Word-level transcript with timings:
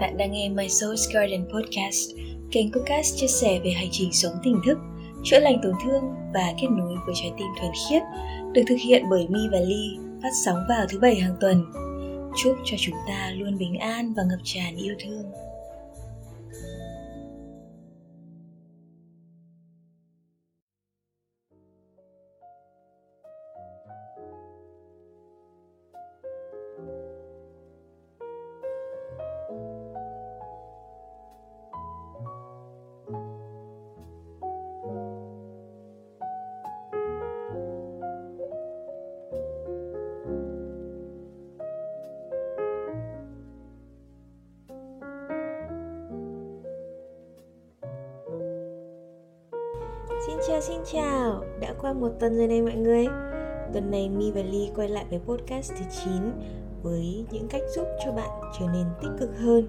Bạn 0.00 0.16
đang 0.16 0.32
nghe 0.32 0.48
My 0.48 0.66
Soul's 0.66 1.14
Garden 1.14 1.44
Podcast, 1.52 2.10
kênh 2.52 2.72
podcast 2.72 3.16
chia 3.16 3.26
sẻ 3.26 3.60
về 3.64 3.70
hành 3.70 3.88
trình 3.90 4.12
sống 4.12 4.32
tỉnh 4.42 4.60
thức, 4.66 4.78
chữa 5.24 5.38
lành 5.38 5.60
tổn 5.62 5.72
thương 5.84 6.02
và 6.34 6.52
kết 6.60 6.68
nối 6.70 6.94
với 7.06 7.14
trái 7.14 7.32
tim 7.38 7.46
thuần 7.60 7.72
khiết, 7.88 8.02
được 8.52 8.62
thực 8.68 8.76
hiện 8.84 9.04
bởi 9.10 9.26
Mi 9.28 9.40
và 9.52 9.58
Ly, 9.60 9.98
phát 10.22 10.30
sóng 10.44 10.58
vào 10.68 10.86
thứ 10.88 10.98
bảy 10.98 11.14
hàng 11.14 11.36
tuần. 11.40 11.64
Chúc 12.36 12.56
cho 12.64 12.76
chúng 12.80 12.94
ta 13.08 13.30
luôn 13.36 13.58
bình 13.58 13.78
an 13.78 14.14
và 14.16 14.22
ngập 14.22 14.38
tràn 14.44 14.76
yêu 14.76 14.94
thương. 15.04 15.24
Chào 50.56 50.62
xin 50.62 50.80
chào, 50.92 51.44
đã 51.60 51.74
qua 51.80 51.92
một 51.92 52.08
tuần 52.20 52.36
rồi 52.36 52.46
này 52.46 52.62
mọi 52.62 52.74
người. 52.74 53.06
Tuần 53.72 53.90
này 53.90 54.08
Mi 54.08 54.30
và 54.30 54.42
Ly 54.42 54.70
quay 54.76 54.88
lại 54.88 55.04
với 55.10 55.18
podcast 55.26 55.72
thứ 55.78 55.84
9 56.04 56.12
Với 56.82 57.24
những 57.30 57.48
cách 57.48 57.62
giúp 57.76 57.86
cho 58.04 58.12
bạn 58.12 58.28
trở 58.58 58.66
nên 58.72 58.84
tích 59.02 59.10
cực 59.20 59.38
hơn. 59.38 59.68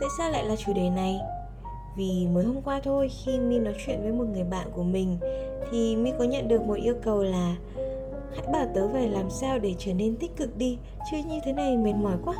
Tại 0.00 0.08
sao 0.18 0.30
lại 0.30 0.44
là 0.44 0.56
chủ 0.56 0.72
đề 0.72 0.90
này? 0.90 1.18
Vì 1.96 2.26
mới 2.32 2.44
hôm 2.44 2.62
qua 2.62 2.80
thôi 2.84 3.08
khi 3.24 3.38
Mi 3.38 3.58
nói 3.58 3.74
chuyện 3.86 4.02
với 4.02 4.12
một 4.12 4.24
người 4.32 4.44
bạn 4.44 4.68
của 4.74 4.82
mình 4.82 5.18
Thì 5.70 5.96
Mi 5.96 6.12
có 6.18 6.24
nhận 6.24 6.48
được 6.48 6.62
một 6.62 6.74
yêu 6.74 6.94
cầu 7.02 7.22
là 7.22 7.56
Hãy 8.36 8.46
bảo 8.52 8.66
tớ 8.74 8.88
phải 8.92 9.08
làm 9.08 9.30
sao 9.30 9.58
để 9.58 9.74
trở 9.78 9.92
nên 9.92 10.16
tích 10.16 10.36
cực 10.36 10.56
đi 10.56 10.78
Chứ 11.10 11.16
như 11.28 11.38
thế 11.44 11.52
này 11.52 11.76
mệt 11.76 11.94
mỏi 11.94 12.16
quá. 12.24 12.34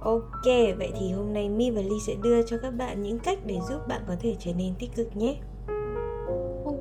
Ok, 0.00 0.46
vậy 0.78 0.92
thì 1.00 1.12
hôm 1.12 1.32
nay 1.32 1.48
Mi 1.48 1.70
và 1.70 1.82
Ly 1.82 1.96
sẽ 2.06 2.14
đưa 2.22 2.42
cho 2.46 2.58
các 2.62 2.70
bạn 2.70 3.02
những 3.02 3.18
cách 3.18 3.38
để 3.46 3.58
giúp 3.68 3.88
bạn 3.88 4.02
có 4.08 4.14
thể 4.20 4.36
trở 4.38 4.52
nên 4.52 4.74
tích 4.78 4.90
cực 4.96 5.16
nhé 5.16 5.36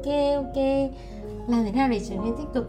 ok 0.04 0.36
ok. 0.36 0.64
Làm 1.48 1.64
thế 1.64 1.72
nào 1.72 1.90
để 1.90 2.02
trở 2.10 2.16
nên 2.16 2.36
tích 2.38 2.48
cực? 2.54 2.68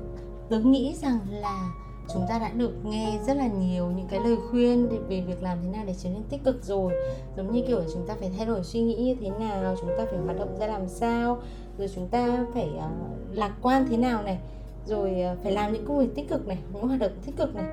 Tớ 0.48 0.60
nghĩ 0.60 0.94
rằng 1.02 1.18
là 1.30 1.72
chúng 2.12 2.22
ta 2.28 2.38
đã 2.38 2.50
được 2.54 2.72
nghe 2.84 3.18
rất 3.26 3.36
là 3.36 3.46
nhiều 3.46 3.90
những 3.90 4.06
cái 4.10 4.20
lời 4.24 4.36
khuyên 4.50 4.88
về 5.08 5.20
việc 5.20 5.42
làm 5.42 5.58
thế 5.62 5.68
nào 5.68 5.84
để 5.86 5.94
trở 5.98 6.10
nên 6.10 6.22
tích 6.22 6.44
cực 6.44 6.64
rồi. 6.64 6.92
Giống 7.36 7.52
như 7.52 7.62
kiểu 7.66 7.82
chúng 7.94 8.06
ta 8.06 8.14
phải 8.20 8.30
thay 8.36 8.46
đổi 8.46 8.64
suy 8.64 8.80
nghĩ 8.80 8.94
như 8.94 9.16
thế 9.20 9.30
nào 9.38 9.76
chúng 9.80 9.90
ta 9.98 10.04
phải 10.10 10.18
hoạt 10.18 10.38
động 10.38 10.56
ra 10.60 10.66
làm 10.66 10.88
sao 10.88 11.38
rồi 11.78 11.88
chúng 11.94 12.08
ta 12.08 12.46
phải 12.54 12.68
uh, 12.76 13.36
lạc 13.36 13.52
quan 13.62 13.86
thế 13.90 13.96
nào 13.96 14.22
này 14.22 14.38
rồi 14.86 15.16
uh, 15.32 15.38
phải 15.42 15.52
làm 15.52 15.72
những 15.72 15.86
công 15.86 15.98
việc 15.98 16.14
tích 16.14 16.28
cực 16.28 16.48
này 16.48 16.58
những 16.74 16.88
hoạt 16.88 17.00
động 17.00 17.12
tích 17.26 17.36
cực 17.36 17.54
này. 17.54 17.64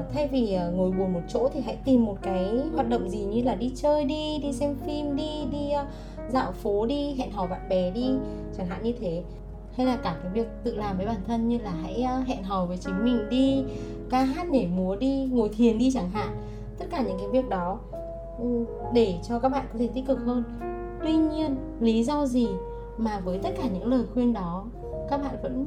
Uh, 0.00 0.12
thay 0.12 0.28
vì 0.28 0.58
uh, 0.68 0.74
ngồi 0.74 0.90
buồn 0.90 1.12
một 1.12 1.20
chỗ 1.28 1.48
thì 1.54 1.60
hãy 1.60 1.76
tìm 1.84 2.04
một 2.04 2.16
cái 2.22 2.48
hoạt 2.74 2.88
động 2.88 3.08
gì 3.08 3.18
như 3.18 3.42
là 3.42 3.54
đi 3.54 3.72
chơi 3.76 4.04
đi 4.04 4.38
đi 4.42 4.52
xem 4.52 4.76
phim 4.86 5.16
đi 5.16 5.44
đi 5.52 5.72
uh, 5.82 5.88
dạo 6.30 6.52
phố 6.52 6.86
đi, 6.86 7.14
hẹn 7.14 7.30
hò 7.32 7.46
bạn 7.46 7.68
bè 7.68 7.90
đi, 7.90 8.10
chẳng 8.56 8.66
hạn 8.66 8.82
như 8.82 8.92
thế. 9.00 9.22
Hay 9.76 9.86
là 9.86 9.96
cả 9.96 10.16
cái 10.22 10.32
việc 10.32 10.46
tự 10.64 10.74
làm 10.74 10.96
với 10.96 11.06
bản 11.06 11.20
thân 11.26 11.48
như 11.48 11.58
là 11.58 11.70
hãy 11.70 12.02
ờ, 12.02 12.18
hẹn 12.18 12.42
hò 12.42 12.66
với 12.66 12.76
chính 12.76 13.04
mình 13.04 13.28
đi, 13.28 13.64
ca 14.10 14.24
hát 14.24 14.50
nhảy 14.50 14.66
múa 14.66 14.96
đi, 14.96 15.28
ngồi 15.32 15.48
thiền 15.48 15.78
đi 15.78 15.90
chẳng 15.94 16.10
hạn. 16.10 16.36
Tất 16.78 16.86
cả 16.90 17.02
những 17.02 17.18
cái 17.18 17.28
việc 17.28 17.48
đó 17.48 17.78
ừ, 18.38 18.64
để 18.92 19.14
cho 19.28 19.38
các 19.38 19.48
bạn 19.48 19.66
có 19.72 19.78
thể 19.78 19.88
tích 19.94 20.06
cực 20.06 20.18
hơn. 20.18 20.44
Tuy 21.02 21.12
nhiên, 21.16 21.56
lý 21.80 22.04
do 22.04 22.26
gì 22.26 22.48
mà 22.98 23.20
với 23.20 23.38
tất 23.38 23.50
cả 23.56 23.68
những 23.68 23.86
lời 23.86 24.04
khuyên 24.14 24.32
đó, 24.32 24.66
các 25.10 25.22
bạn 25.22 25.36
vẫn 25.42 25.66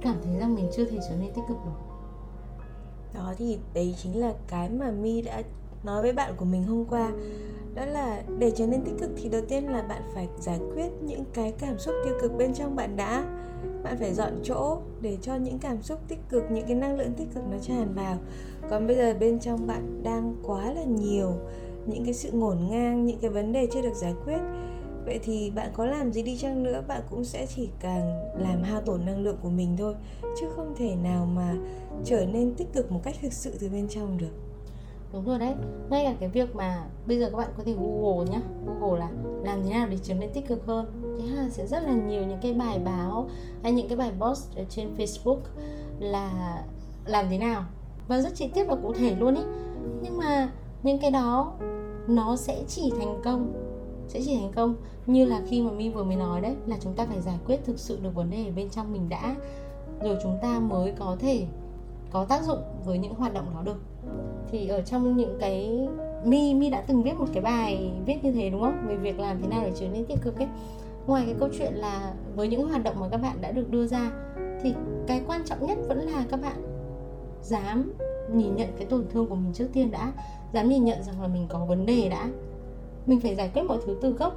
cảm 0.00 0.16
thấy 0.24 0.36
rằng 0.38 0.54
mình 0.54 0.68
chưa 0.76 0.84
thể 0.84 0.98
trở 1.08 1.16
nên 1.20 1.32
tích 1.32 1.44
cực 1.48 1.56
được? 1.64 1.80
Đó 3.14 3.32
thì 3.38 3.58
đấy 3.74 3.94
chính 4.02 4.20
là 4.20 4.32
cái 4.48 4.68
mà 4.68 4.90
mi 4.90 5.22
đã 5.22 5.42
nói 5.84 6.02
với 6.02 6.12
bạn 6.12 6.34
của 6.36 6.44
mình 6.44 6.62
hôm 6.62 6.84
qua. 6.84 7.10
Đó 7.74 7.84
là, 7.84 8.22
để 8.38 8.50
trở 8.50 8.66
nên 8.66 8.84
tích 8.84 8.94
cực 9.00 9.10
thì 9.16 9.28
đầu 9.28 9.40
tiên 9.48 9.72
là 9.72 9.82
bạn 9.82 10.02
phải 10.14 10.28
giải 10.40 10.58
quyết 10.74 10.88
những 11.02 11.24
cái 11.34 11.52
cảm 11.58 11.78
xúc 11.78 11.94
tiêu 12.04 12.14
cực 12.22 12.36
bên 12.38 12.54
trong 12.54 12.76
bạn 12.76 12.96
đã. 12.96 13.24
Bạn 13.82 13.96
phải 13.98 14.14
dọn 14.14 14.40
chỗ 14.42 14.78
để 15.00 15.16
cho 15.22 15.36
những 15.36 15.58
cảm 15.58 15.82
xúc 15.82 15.98
tích 16.08 16.18
cực, 16.28 16.42
những 16.50 16.66
cái 16.66 16.74
năng 16.74 16.98
lượng 16.98 17.12
tích 17.16 17.28
cực 17.34 17.42
nó 17.50 17.58
tràn 17.58 17.94
vào. 17.94 18.16
Còn 18.70 18.86
bây 18.86 18.96
giờ 18.96 19.14
bên 19.20 19.38
trong 19.38 19.66
bạn 19.66 20.02
đang 20.02 20.34
quá 20.42 20.72
là 20.72 20.84
nhiều 20.84 21.32
những 21.86 22.04
cái 22.04 22.14
sự 22.14 22.30
ngổn 22.32 22.58
ngang, 22.70 23.06
những 23.06 23.18
cái 23.20 23.30
vấn 23.30 23.52
đề 23.52 23.66
chưa 23.72 23.82
được 23.82 23.94
giải 23.94 24.14
quyết. 24.24 24.38
Vậy 25.04 25.20
thì 25.22 25.50
bạn 25.50 25.70
có 25.74 25.86
làm 25.86 26.12
gì 26.12 26.22
đi 26.22 26.36
chăng 26.36 26.62
nữa, 26.62 26.82
bạn 26.88 27.00
cũng 27.10 27.24
sẽ 27.24 27.46
chỉ 27.46 27.68
càng 27.80 28.32
làm 28.38 28.62
hao 28.62 28.80
tổn 28.80 29.06
năng 29.06 29.22
lượng 29.22 29.36
của 29.42 29.50
mình 29.50 29.76
thôi, 29.76 29.94
chứ 30.40 30.46
không 30.56 30.74
thể 30.76 30.94
nào 30.94 31.26
mà 31.26 31.54
trở 32.04 32.26
nên 32.26 32.54
tích 32.54 32.72
cực 32.72 32.92
một 32.92 33.00
cách 33.04 33.14
thực 33.22 33.32
sự 33.32 33.52
từ 33.60 33.68
bên 33.68 33.88
trong 33.88 34.18
được 34.18 34.51
đúng 35.12 35.24
rồi 35.24 35.38
đấy. 35.38 35.54
Ngay 35.90 36.04
cả 36.04 36.14
cái 36.20 36.28
việc 36.28 36.56
mà 36.56 36.84
bây 37.06 37.18
giờ 37.18 37.30
các 37.30 37.36
bạn 37.36 37.48
có 37.56 37.62
thể 37.64 37.72
google 37.72 38.30
nhá. 38.30 38.40
Google 38.66 39.00
là 39.00 39.10
làm 39.44 39.62
thế 39.62 39.70
nào 39.70 39.86
để 39.90 39.98
trở 40.02 40.14
nên 40.14 40.30
tích 40.32 40.48
cực 40.48 40.66
hơn. 40.66 41.16
Thế 41.18 41.26
là 41.26 41.48
sẽ 41.48 41.66
rất 41.66 41.82
là 41.82 41.92
nhiều 41.92 42.26
những 42.26 42.38
cái 42.42 42.54
bài 42.54 42.78
báo 42.78 43.28
hay 43.62 43.72
những 43.72 43.88
cái 43.88 43.96
bài 43.96 44.12
post 44.20 44.56
ở 44.56 44.64
trên 44.68 44.94
facebook 44.96 45.38
là 45.98 46.62
làm 47.04 47.26
thế 47.30 47.38
nào. 47.38 47.64
Và 48.08 48.20
rất 48.20 48.34
chi 48.34 48.48
tiết 48.54 48.64
và 48.64 48.76
cụ 48.82 48.92
thể 48.92 49.14
luôn 49.14 49.34
ý. 49.34 49.42
Nhưng 50.02 50.18
mà 50.18 50.52
những 50.82 50.98
cái 50.98 51.10
đó 51.10 51.52
nó 52.06 52.36
sẽ 52.36 52.62
chỉ 52.68 52.92
thành 52.98 53.20
công, 53.24 53.52
sẽ 54.08 54.20
chỉ 54.24 54.36
thành 54.36 54.52
công 54.52 54.74
như 55.06 55.24
là 55.24 55.42
khi 55.46 55.62
mà 55.62 55.70
mi 55.70 55.88
vừa 55.88 56.04
mới 56.04 56.16
nói 56.16 56.40
đấy, 56.40 56.54
là 56.66 56.76
chúng 56.80 56.94
ta 56.94 57.06
phải 57.06 57.20
giải 57.20 57.38
quyết 57.46 57.64
thực 57.64 57.78
sự 57.78 57.98
được 58.02 58.14
vấn 58.14 58.30
đề 58.30 58.46
ở 58.46 58.52
bên 58.56 58.70
trong 58.70 58.92
mình 58.92 59.08
đã, 59.08 59.36
rồi 60.00 60.16
chúng 60.22 60.38
ta 60.42 60.58
mới 60.58 60.92
có 60.98 61.16
thể 61.20 61.46
có 62.10 62.24
tác 62.24 62.42
dụng 62.42 62.62
với 62.84 62.98
những 62.98 63.14
hoạt 63.14 63.34
động 63.34 63.46
đó 63.54 63.62
được 63.64 63.80
thì 64.50 64.68
ở 64.68 64.80
trong 64.80 65.16
những 65.16 65.36
cái 65.40 65.88
mi 66.24 66.54
mi 66.54 66.70
đã 66.70 66.84
từng 66.86 67.02
viết 67.02 67.18
một 67.18 67.26
cái 67.32 67.42
bài 67.42 67.92
viết 68.06 68.24
như 68.24 68.32
thế 68.32 68.50
đúng 68.50 68.60
không? 68.60 68.86
Về 68.88 68.96
việc 68.96 69.20
làm 69.20 69.42
thế 69.42 69.48
nào 69.48 69.62
để 69.64 69.72
trở 69.74 69.88
nên 69.88 70.06
tích 70.06 70.18
cực 70.22 70.36
ấy. 70.36 70.48
Ngoài 71.06 71.22
cái 71.26 71.34
câu 71.38 71.48
chuyện 71.58 71.74
là 71.74 72.14
với 72.36 72.48
những 72.48 72.68
hoạt 72.68 72.84
động 72.84 73.00
mà 73.00 73.08
các 73.08 73.16
bạn 73.16 73.36
đã 73.40 73.50
được 73.50 73.70
đưa 73.70 73.86
ra 73.86 74.12
thì 74.62 74.74
cái 75.06 75.22
quan 75.26 75.44
trọng 75.44 75.66
nhất 75.66 75.78
vẫn 75.88 75.98
là 75.98 76.24
các 76.30 76.40
bạn 76.42 76.62
dám 77.42 77.92
nhìn 78.32 78.56
nhận 78.56 78.68
cái 78.76 78.86
tổn 78.86 79.04
thương 79.10 79.26
của 79.28 79.34
mình 79.34 79.52
trước 79.52 79.68
tiên 79.72 79.90
đã 79.90 80.12
dám 80.52 80.68
nhìn 80.68 80.84
nhận 80.84 81.02
rằng 81.02 81.22
là 81.22 81.28
mình 81.28 81.46
có 81.48 81.64
vấn 81.64 81.86
đề 81.86 82.08
đã. 82.08 82.28
Mình 83.06 83.20
phải 83.20 83.34
giải 83.34 83.50
quyết 83.54 83.62
mọi 83.62 83.78
thứ 83.86 83.98
từ 84.02 84.10
gốc. 84.10 84.36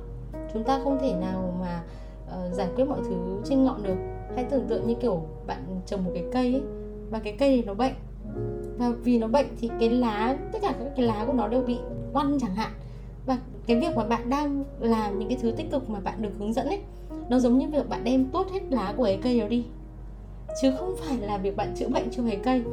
Chúng 0.54 0.64
ta 0.64 0.80
không 0.84 0.98
thể 1.02 1.14
nào 1.14 1.54
mà 1.60 1.84
uh, 2.28 2.54
giải 2.54 2.68
quyết 2.76 2.86
mọi 2.86 3.00
thứ 3.10 3.42
trên 3.46 3.64
ngọn 3.64 3.84
được. 3.84 3.98
Hãy 4.36 4.44
tưởng 4.44 4.68
tượng 4.68 4.88
như 4.88 4.96
kiểu 4.96 5.22
bạn 5.48 5.82
trồng 5.86 6.04
một 6.04 6.12
cái 6.14 6.24
cây 6.32 6.54
ấy 6.54 6.62
và 7.10 7.20
cái 7.20 7.36
cây 7.40 7.50
này 7.50 7.64
nó 7.66 7.74
bệnh 7.74 7.94
và 8.78 8.92
vì 9.04 9.18
nó 9.18 9.28
bệnh 9.28 9.48
thì 9.60 9.70
cái 9.80 9.90
lá, 9.90 10.38
tất 10.52 10.60
cả 10.62 10.74
các 10.80 10.92
cái 10.96 11.06
lá 11.06 11.24
của 11.28 11.34
nó 11.34 11.48
đều 11.48 11.62
bị 11.62 11.78
oăn 12.14 12.38
chẳng 12.42 12.56
hạn. 12.56 12.72
Và 13.26 13.38
cái 13.68 13.80
việc 13.80 13.96
mà 13.96 14.04
bạn 14.04 14.30
đang 14.30 14.64
làm 14.80 15.20
những 15.20 15.30
cái 15.30 15.38
thứ 15.42 15.52
tích 15.52 15.72
cực 15.72 15.90
mà 15.90 16.00
bạn 16.00 16.22
được 16.22 16.32
hướng 16.40 16.54
dẫn 16.54 16.68
ấy, 16.68 16.80
nó 17.30 17.40
giống 17.40 17.58
như 17.58 17.68
việc 17.68 17.90
bạn 17.90 18.04
đem 18.04 18.26
tốt 18.26 18.48
hết 18.54 18.62
lá 18.70 18.94
của 18.98 19.04
cái 19.04 19.20
cây 19.24 19.40
đó 19.40 19.48
đi. 19.48 19.66
Chứ 20.62 20.72
không 20.78 20.96
phải 20.98 21.18
là 21.18 21.38
việc 21.38 21.56
bạn 21.56 21.74
chữa 21.76 21.88
bệnh 21.88 22.10
cho 22.12 22.24
cái 22.28 22.40
cây. 22.44 22.64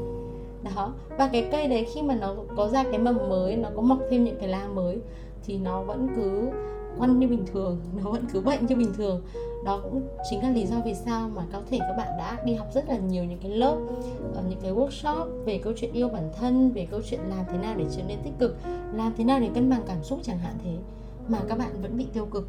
Đó, 0.76 0.94
và 1.18 1.28
cái 1.32 1.48
cây 1.52 1.68
đấy 1.68 1.86
khi 1.94 2.02
mà 2.02 2.14
nó 2.14 2.34
có 2.56 2.68
ra 2.68 2.84
cái 2.84 2.98
mầm 2.98 3.28
mới, 3.28 3.56
nó 3.56 3.68
có 3.76 3.82
mọc 3.82 3.98
thêm 4.10 4.24
những 4.24 4.36
cái 4.40 4.48
lá 4.48 4.68
mới, 4.74 4.98
thì 5.44 5.58
nó 5.58 5.82
vẫn 5.82 6.08
cứ 6.16 6.48
quăn 6.98 7.18
như 7.18 7.28
bình 7.28 7.44
thường, 7.52 7.80
nó 7.96 8.10
vẫn 8.10 8.24
cứ 8.32 8.40
bệnh 8.40 8.66
như 8.66 8.76
bình 8.76 8.92
thường. 8.96 9.22
Đó 9.64 9.80
cũng 9.82 10.02
chính 10.30 10.42
là 10.42 10.50
lý 10.50 10.66
do 10.66 10.76
vì 10.84 10.94
sao 10.94 11.30
mà 11.34 11.42
có 11.52 11.62
thể 11.70 11.78
các 11.80 11.94
bạn 11.96 12.08
đã 12.18 12.38
đi 12.44 12.54
học 12.54 12.68
rất 12.74 12.88
là 12.88 12.98
nhiều 12.98 13.24
những 13.24 13.38
cái 13.42 13.50
lớp 13.50 13.76
ờ, 14.34 14.42
những 14.48 14.60
cái 14.62 14.72
workshop 14.72 15.44
về 15.44 15.58
câu 15.58 15.72
chuyện 15.76 15.92
yêu 15.92 16.08
bản 16.08 16.30
thân, 16.40 16.70
về 16.70 16.86
câu 16.90 17.00
chuyện 17.10 17.20
làm 17.28 17.44
thế 17.52 17.58
nào 17.58 17.74
để 17.76 17.84
trở 17.96 18.02
nên 18.08 18.18
tích 18.24 18.32
cực, 18.38 18.56
làm 18.94 19.12
thế 19.16 19.24
nào 19.24 19.40
để 19.40 19.50
cân 19.54 19.70
bằng 19.70 19.82
cảm 19.86 20.04
xúc 20.04 20.18
chẳng 20.22 20.38
hạn 20.38 20.54
thế, 20.64 20.76
mà 21.28 21.40
các 21.48 21.58
bạn 21.58 21.82
vẫn 21.82 21.96
bị 21.96 22.06
tiêu 22.12 22.26
cực. 22.26 22.48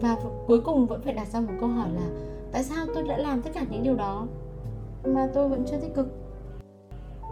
Và 0.00 0.16
cuối 0.46 0.60
cùng 0.60 0.86
vẫn 0.86 1.00
phải 1.00 1.14
đặt 1.14 1.28
ra 1.28 1.40
một 1.40 1.52
câu 1.60 1.68
hỏi 1.68 1.88
là, 1.94 2.08
tại 2.52 2.64
sao 2.64 2.86
tôi 2.94 3.02
đã 3.02 3.16
làm 3.16 3.42
tất 3.42 3.50
cả 3.54 3.64
những 3.70 3.82
điều 3.82 3.94
đó 3.94 4.26
mà 5.04 5.28
tôi 5.34 5.48
vẫn 5.48 5.64
chưa 5.70 5.76
tích 5.76 5.94
cực? 5.94 6.06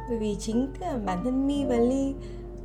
Bởi 0.08 0.18
vì 0.18 0.36
chính 0.38 0.68
cả 0.80 0.98
bản 1.06 1.24
thân 1.24 1.46
mi 1.46 1.64
và 1.64 1.76
ly 1.76 2.14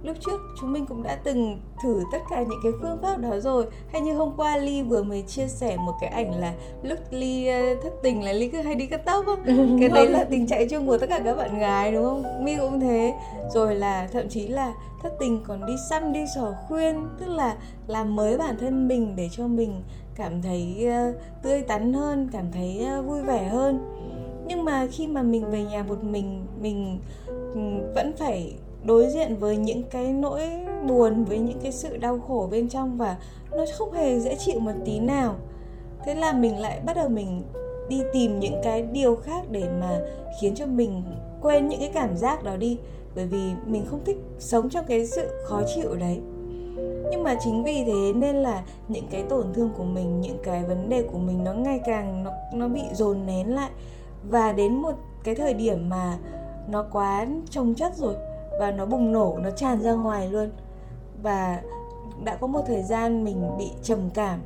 lúc 0.08 0.18
trước 0.26 0.42
chúng 0.62 0.74
mình 0.74 0.86
cũng 0.86 1.04
đã 1.04 1.16
từng 1.24 1.60
thử 1.84 2.04
tất 2.12 2.18
cả 2.30 2.44
những 2.50 2.60
cái 2.64 2.72
phương 2.82 2.98
pháp 3.02 3.18
đó 3.18 3.40
rồi. 3.40 3.66
Hay 3.92 4.02
như 4.02 4.14
hôm 4.14 4.34
qua 4.38 4.58
ly 4.58 4.82
vừa 4.82 5.04
mới 5.04 5.22
chia 5.22 5.48
sẻ 5.48 5.78
một 5.78 5.94
cái 6.02 6.10
ảnh 6.10 6.40
là 6.40 6.54
lúc 6.84 7.00
ly 7.12 7.48
ờ, 7.48 7.76
thất 7.84 7.94
tình 8.04 8.24
là 8.24 8.34
ly 8.34 8.48
cứ 8.48 8.62
hay 8.62 8.76
đi 8.76 8.86
cắt 8.86 9.02
tóc 9.06 9.26
không 9.26 9.44
cái 9.80 9.90
đấy 9.90 10.08
là 10.10 10.24
tình 10.24 10.48
trạng 10.48 10.70
chung 10.70 10.88
của 10.88 10.98
tất 10.98 11.10
cả 11.10 11.22
các 11.26 11.38
bạn 11.38 11.60
gái 11.60 11.92
đúng 11.92 12.04
không? 12.04 12.46
Mi 12.46 12.56
cũng 12.56 12.80
thế. 12.80 13.14
Rồi 13.54 13.76
là 13.76 14.08
thậm 14.12 14.30
chí 14.30 14.48
là 14.48 14.74
thất 15.04 15.14
tình 15.20 15.44
còn 15.44 15.66
đi 15.66 15.74
xăm 15.90 16.14
đi 16.14 16.26
sò 16.36 16.54
khuyên 16.68 17.08
tức 17.20 17.28
là 17.28 17.56
làm 17.88 18.16
mới 18.16 18.38
bản 18.38 18.58
thân 18.60 18.88
mình 18.88 19.16
để 19.16 19.30
cho 19.32 19.48
mình 19.48 19.82
cảm 20.16 20.42
thấy 20.42 20.88
uh, 20.88 21.16
tươi 21.44 21.62
tắn 21.62 21.94
hơn 21.94 22.30
cảm 22.32 22.46
thấy 22.52 22.88
uh, 23.00 23.06
vui 23.06 23.22
vẻ 23.22 23.48
hơn. 23.48 23.80
Nhưng 24.48 24.66
mà 24.66 24.88
khi 24.92 25.08
mà 25.08 25.24
mình 25.24 25.52
về 25.52 25.64
nhà 25.64 25.84
một 25.84 26.04
mình 26.04 26.46
mình 26.62 27.00
vẫn 27.96 28.14
phải 28.18 28.54
đối 28.88 29.10
diện 29.10 29.36
với 29.36 29.58
những 29.58 29.84
cái 29.84 30.14
nỗi 30.14 30.42
buồn, 30.88 31.26
với 31.26 31.40
những 31.40 31.60
cái 31.64 31.72
sự 31.72 31.98
đau 31.98 32.20
khổ 32.28 32.48
bên 32.52 32.70
trong 32.70 32.98
và 32.98 33.18
nó 33.52 33.66
không 33.78 33.92
hề 33.92 34.20
dễ 34.20 34.36
chịu 34.36 34.60
một 34.60 34.72
tí 34.86 35.00
nào. 35.00 35.36
Thế 36.06 36.16
là 36.16 36.34
mình 36.34 36.60
lại 36.60 36.80
bắt 36.86 36.96
đầu 36.96 37.10
mình 37.10 37.44
đi 37.90 38.02
tìm 38.14 38.40
những 38.40 38.62
cái 38.64 38.82
điều 38.82 39.16
khác 39.16 39.42
để 39.52 39.70
mà 39.82 40.00
khiến 40.42 40.56
cho 40.56 40.66
mình 40.66 41.04
quên 41.42 41.68
những 41.68 41.80
cái 41.80 41.92
cảm 41.94 42.18
giác 42.18 42.44
đó 42.44 42.56
đi, 42.56 42.78
bởi 43.16 43.26
vì 43.26 43.52
mình 43.66 43.86
không 43.90 44.00
thích 44.06 44.18
sống 44.40 44.70
trong 44.70 44.86
cái 44.88 45.08
sự 45.08 45.28
khó 45.46 45.62
chịu 45.76 45.96
đấy. 45.96 46.20
Nhưng 47.12 47.24
mà 47.24 47.36
chính 47.44 47.64
vì 47.64 47.84
thế 47.86 48.14
nên 48.16 48.36
là 48.36 48.64
những 48.88 49.08
cái 49.12 49.24
tổn 49.24 49.54
thương 49.54 49.70
của 49.78 49.84
mình, 49.84 50.22
những 50.22 50.38
cái 50.44 50.64
vấn 50.64 50.90
đề 50.90 51.04
của 51.04 51.18
mình 51.18 51.44
nó 51.44 51.54
ngày 51.54 51.80
càng, 51.86 52.24
nó 52.24 52.32
nó 52.54 52.68
bị 52.68 52.82
dồn 52.94 53.26
nén 53.26 53.56
lại. 53.56 53.70
Và 54.30 54.52
đến 54.52 54.76
một 54.76 54.94
cái 55.24 55.36
thời 55.36 55.54
điểm 55.54 55.90
mà 55.90 56.18
nó 56.68 56.86
quá 56.92 57.28
trồng 57.50 57.74
chất 57.74 57.96
rồi 57.96 58.16
và 58.60 58.72
nó 58.72 58.86
bùng 58.86 59.12
nổ, 59.12 59.38
nó 59.44 59.50
tràn 59.50 59.82
ra 59.82 59.94
ngoài 59.94 60.30
luôn. 60.30 60.52
Và 61.24 61.62
đã 62.24 62.36
có 62.36 62.48
một 62.48 62.62
thời 62.68 62.84
gian 62.84 63.24
mình 63.24 63.58
bị 63.58 63.72
trầm 63.84 64.10
cảm, 64.14 64.40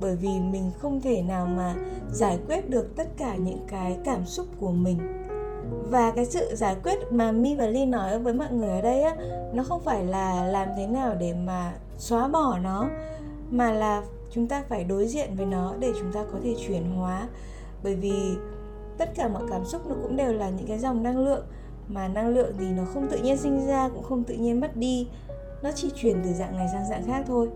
bởi 0.00 0.16
vì 0.16 0.40
mình 0.40 0.70
không 0.78 1.00
thể 1.00 1.22
nào 1.22 1.46
mà 1.46 1.74
giải 2.12 2.38
quyết 2.48 2.70
được 2.70 2.96
tất 2.96 3.08
cả 3.16 3.34
những 3.36 3.66
cái 3.68 3.98
cảm 4.04 4.26
xúc 4.26 4.46
của 4.60 4.70
mình. 4.70 4.98
Và 5.90 6.10
cái 6.10 6.26
sự 6.26 6.54
giải 6.54 6.76
quyết 6.84 6.98
mà 7.10 7.32
mi 7.32 7.54
và 7.54 7.66
ly 7.66 7.86
nói 7.86 8.18
với 8.18 8.34
mọi 8.34 8.52
người 8.52 8.68
ở 8.68 8.80
đây 8.80 9.02
á, 9.02 9.16
nó 9.52 9.62
không 9.62 9.80
phải 9.80 10.04
là 10.04 10.44
làm 10.44 10.68
thế 10.76 10.86
nào 10.86 11.14
để 11.14 11.34
mà 11.34 11.72
xóa 11.98 12.28
bỏ 12.28 12.58
nó, 12.62 12.88
mà 13.50 13.72
là 13.72 14.02
chúng 14.30 14.48
ta 14.48 14.64
phải 14.68 14.84
đối 14.84 15.06
diện 15.06 15.36
với 15.36 15.46
nó 15.46 15.74
để 15.78 15.92
chúng 15.98 16.12
ta 16.12 16.24
có 16.32 16.38
thể 16.44 16.54
chuyển 16.66 16.96
hóa. 16.96 17.28
Bởi 17.82 17.94
vì 17.94 18.36
tất 18.98 19.10
cả 19.14 19.28
mọi 19.28 19.42
cảm 19.50 19.64
xúc 19.64 19.86
nó 19.86 19.94
cũng 20.02 20.16
đều 20.16 20.32
là 20.32 20.50
những 20.50 20.66
cái 20.66 20.78
dòng 20.78 21.02
năng 21.02 21.18
lượng 21.18 21.44
mà 21.88 22.08
năng 22.08 22.28
lượng 22.28 22.54
thì 22.58 22.70
nó 22.70 22.84
không 22.94 23.08
tự 23.10 23.18
nhiên 23.18 23.36
sinh 23.36 23.66
ra 23.66 23.88
cũng 23.88 24.02
không 24.02 24.24
tự 24.24 24.34
nhiên 24.34 24.60
mất 24.60 24.76
đi 24.76 25.06
nó 25.62 25.70
chỉ 25.74 25.90
chuyển 25.94 26.22
từ 26.24 26.32
dạng 26.32 26.56
này 26.56 26.68
sang 26.72 26.88
dạng 26.88 27.06
khác 27.06 27.24
thôi 27.26 27.48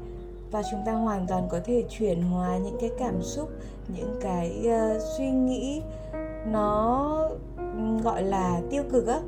và 0.51 0.63
chúng 0.71 0.81
ta 0.87 0.93
hoàn 0.93 1.27
toàn 1.27 1.49
có 1.51 1.61
thể 1.65 1.85
chuyển 1.91 2.23
hóa 2.23 2.59
những 2.59 2.77
cái 2.81 2.91
cảm 2.99 3.23
xúc 3.23 3.49
những 3.89 4.19
cái 4.23 4.67
uh, 4.67 5.03
suy 5.17 5.31
nghĩ 5.31 5.83
nó 6.47 7.31
gọi 8.03 8.23
là 8.23 8.61
tiêu 8.71 8.83
cực 8.93 9.07
á 9.07 9.21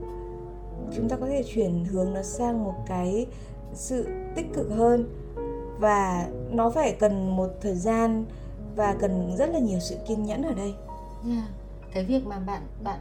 chúng 0.97 1.09
ta 1.09 1.17
có 1.17 1.27
thể 1.27 1.43
chuyển 1.43 1.85
hướng 1.85 2.15
nó 2.15 2.23
sang 2.23 2.65
một 2.65 2.75
cái 2.87 3.27
sự 3.75 4.07
tích 4.35 4.47
cực 4.55 4.71
hơn 4.71 5.09
và 5.79 6.29
nó 6.51 6.71
phải 6.71 6.97
cần 6.99 7.37
một 7.37 7.49
thời 7.61 7.75
gian 7.75 8.25
và 8.77 8.97
cần 9.01 9.37
rất 9.39 9.51
là 9.51 9.59
nhiều 9.59 9.81
sự 9.81 9.97
kiên 10.09 10.25
nhẫn 10.25 10.43
ở 10.43 10.55
đây. 10.55 10.75
Yeah. 11.29 11.45
Cái 11.95 12.05
việc 12.05 12.27
mà 12.27 12.39
bạn 12.39 12.63
bạn 12.85 12.99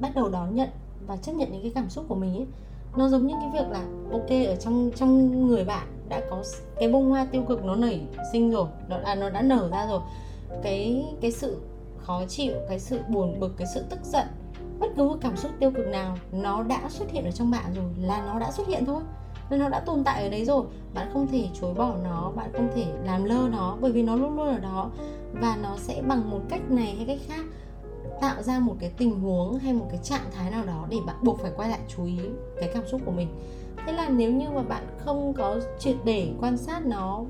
bắt 0.00 0.12
đầu 0.14 0.28
đón 0.28 0.54
nhận 0.54 0.68
và 1.06 1.16
chấp 1.16 1.32
nhận 1.32 1.52
những 1.52 1.62
cái 1.62 1.72
cảm 1.74 1.90
xúc 1.90 2.04
của 2.08 2.14
mình 2.14 2.36
ấy 2.36 2.46
nó 2.96 3.08
giống 3.08 3.26
như 3.26 3.34
cái 3.40 3.50
việc 3.52 3.70
là 3.70 3.84
ok 4.12 4.30
ở 4.30 4.56
trong 4.56 4.90
trong 4.96 5.46
người 5.46 5.64
bạn 5.64 5.86
đã 6.08 6.20
có 6.30 6.42
cái 6.78 6.88
bông 6.88 7.10
hoa 7.10 7.26
tiêu 7.32 7.42
cực 7.48 7.64
nó 7.64 7.76
nảy 7.76 8.00
sinh 8.32 8.50
rồi 8.50 8.66
nó 8.88 8.96
à, 9.04 9.14
nó 9.14 9.30
đã 9.30 9.42
nở 9.42 9.68
ra 9.72 9.86
rồi. 9.86 10.00
Cái 10.62 11.04
cái 11.20 11.32
sự 11.32 11.60
khó 11.98 12.24
chịu 12.28 12.54
cái 12.68 12.78
sự 12.78 13.00
buồn 13.08 13.40
bực 13.40 13.56
cái 13.56 13.66
sự 13.74 13.84
tức 13.90 13.98
giận 14.04 14.26
bất 14.78 14.86
cứ 14.96 15.10
cảm 15.20 15.36
xúc 15.36 15.50
tiêu 15.60 15.70
cực 15.70 15.86
nào 15.86 16.16
nó 16.32 16.62
đã 16.62 16.80
xuất 16.88 17.10
hiện 17.10 17.24
ở 17.24 17.30
trong 17.30 17.50
bạn 17.50 17.74
rồi 17.74 17.84
là 18.00 18.26
nó 18.26 18.38
đã 18.38 18.50
xuất 18.50 18.68
hiện 18.68 18.84
thôi. 18.84 19.02
Nên 19.50 19.60
nó 19.60 19.68
đã 19.68 19.80
tồn 19.80 20.04
tại 20.04 20.22
ở 20.22 20.28
đấy 20.28 20.44
rồi. 20.44 20.64
Bạn 20.94 21.10
không 21.12 21.26
thể 21.26 21.48
chối 21.60 21.74
bỏ 21.74 21.96
nó 22.04 22.32
bạn 22.36 22.50
không 22.52 22.68
thể 22.74 22.86
làm 23.04 23.24
lơ 23.24 23.48
nó 23.52 23.76
bởi 23.80 23.92
vì 23.92 24.02
nó 24.02 24.16
luôn 24.16 24.36
luôn 24.36 24.48
ở 24.48 24.58
đó. 24.58 24.90
Và 25.32 25.58
nó 25.62 25.76
sẽ 25.76 26.02
bằng 26.08 26.30
một 26.30 26.40
cách 26.48 26.70
này 26.70 26.94
hay 26.96 27.06
cách 27.06 27.18
khác 27.28 27.44
tạo 28.20 28.42
ra 28.42 28.58
một 28.58 28.76
cái 28.80 28.90
tình 28.98 29.20
huống 29.20 29.58
hay 29.58 29.72
một 29.72 29.86
cái 29.90 30.00
trạng 30.02 30.30
thái 30.34 30.50
nào 30.50 30.64
đó 30.66 30.86
để 30.90 30.96
bạn 31.06 31.16
buộc 31.22 31.40
phải 31.40 31.50
quay 31.56 31.68
lại 31.68 31.80
chú 31.88 32.04
ý 32.04 32.18
cái 32.60 32.70
cảm 32.74 32.82
xúc 32.88 33.00
của 33.04 33.12
mình. 33.12 33.28
Thế 33.86 33.92
là 33.92 34.08
nếu 34.08 34.32
như 34.32 34.50
mà 34.50 34.62
bạn 34.62 34.86
không 34.98 35.32
có 35.34 35.60
triệt 35.78 35.96
để 36.04 36.32
quan 36.40 36.56
sát 36.56 36.86
nó 36.86 37.24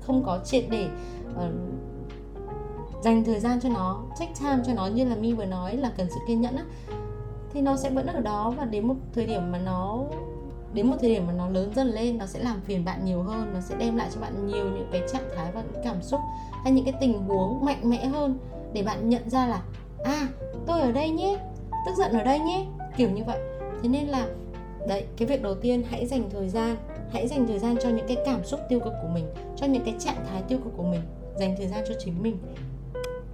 không 0.00 0.22
có 0.24 0.38
triệt 0.44 0.64
để 0.70 0.88
uh, 1.30 1.52
dành 3.02 3.24
thời 3.24 3.40
gian 3.40 3.60
cho 3.60 3.68
nó 3.68 4.02
take 4.20 4.32
time 4.40 4.62
cho 4.66 4.74
nó 4.74 4.86
như 4.86 5.04
là 5.04 5.16
mi 5.16 5.32
vừa 5.32 5.44
nói 5.44 5.76
là 5.76 5.92
cần 5.96 6.06
sự 6.10 6.20
kiên 6.28 6.40
nhẫn 6.40 6.56
á 6.56 6.64
thì 7.52 7.60
nó 7.60 7.76
sẽ 7.76 7.90
vẫn 7.90 8.06
ở 8.06 8.20
đó 8.20 8.54
và 8.56 8.64
đến 8.64 8.86
một 8.86 8.94
thời 9.14 9.26
điểm 9.26 9.52
mà 9.52 9.58
nó 9.58 10.04
đến 10.72 10.86
một 10.86 10.96
thời 11.00 11.10
điểm 11.10 11.26
mà 11.26 11.32
nó 11.32 11.48
lớn 11.48 11.72
dần 11.76 11.86
lên 11.86 12.18
nó 12.18 12.26
sẽ 12.26 12.40
làm 12.40 12.60
phiền 12.60 12.84
bạn 12.84 13.04
nhiều 13.04 13.22
hơn 13.22 13.50
nó 13.54 13.60
sẽ 13.60 13.76
đem 13.78 13.96
lại 13.96 14.08
cho 14.14 14.20
bạn 14.20 14.46
nhiều 14.46 14.64
những 14.64 14.88
cái 14.92 15.02
trạng 15.12 15.28
thái 15.36 15.52
và 15.52 15.62
những 15.72 15.82
cảm 15.84 16.02
xúc 16.02 16.20
hay 16.64 16.72
những 16.72 16.84
cái 16.84 16.94
tình 17.00 17.18
huống 17.18 17.64
mạnh 17.64 17.90
mẽ 17.90 18.06
hơn 18.06 18.38
để 18.72 18.82
bạn 18.82 19.08
nhận 19.08 19.30
ra 19.30 19.46
là 19.46 19.62
à 20.06 20.28
tôi 20.66 20.80
ở 20.80 20.92
đây 20.92 21.10
nhé. 21.10 21.38
Tức 21.86 21.92
giận 21.98 22.12
ở 22.12 22.22
đây 22.24 22.38
nhé. 22.38 22.66
Kiểu 22.96 23.10
như 23.10 23.24
vậy. 23.24 23.38
Thế 23.82 23.88
nên 23.88 24.06
là, 24.06 24.26
đấy, 24.88 25.04
cái 25.16 25.28
việc 25.28 25.42
đầu 25.42 25.54
tiên 25.54 25.82
hãy 25.90 26.06
dành 26.06 26.30
thời 26.30 26.48
gian, 26.48 26.76
hãy 27.12 27.28
dành 27.28 27.46
thời 27.46 27.58
gian 27.58 27.76
cho 27.80 27.88
những 27.88 28.06
cái 28.08 28.16
cảm 28.26 28.44
xúc 28.44 28.60
tiêu 28.68 28.80
cực 28.80 28.92
của 29.02 29.08
mình, 29.08 29.24
cho 29.56 29.66
những 29.66 29.84
cái 29.84 29.94
trạng 29.98 30.24
thái 30.30 30.42
tiêu 30.42 30.58
cực 30.64 30.72
của 30.76 30.82
mình. 30.82 31.00
Dành 31.38 31.54
thời 31.58 31.68
gian 31.68 31.84
cho 31.88 31.94
chính 31.98 32.22
mình. 32.22 32.38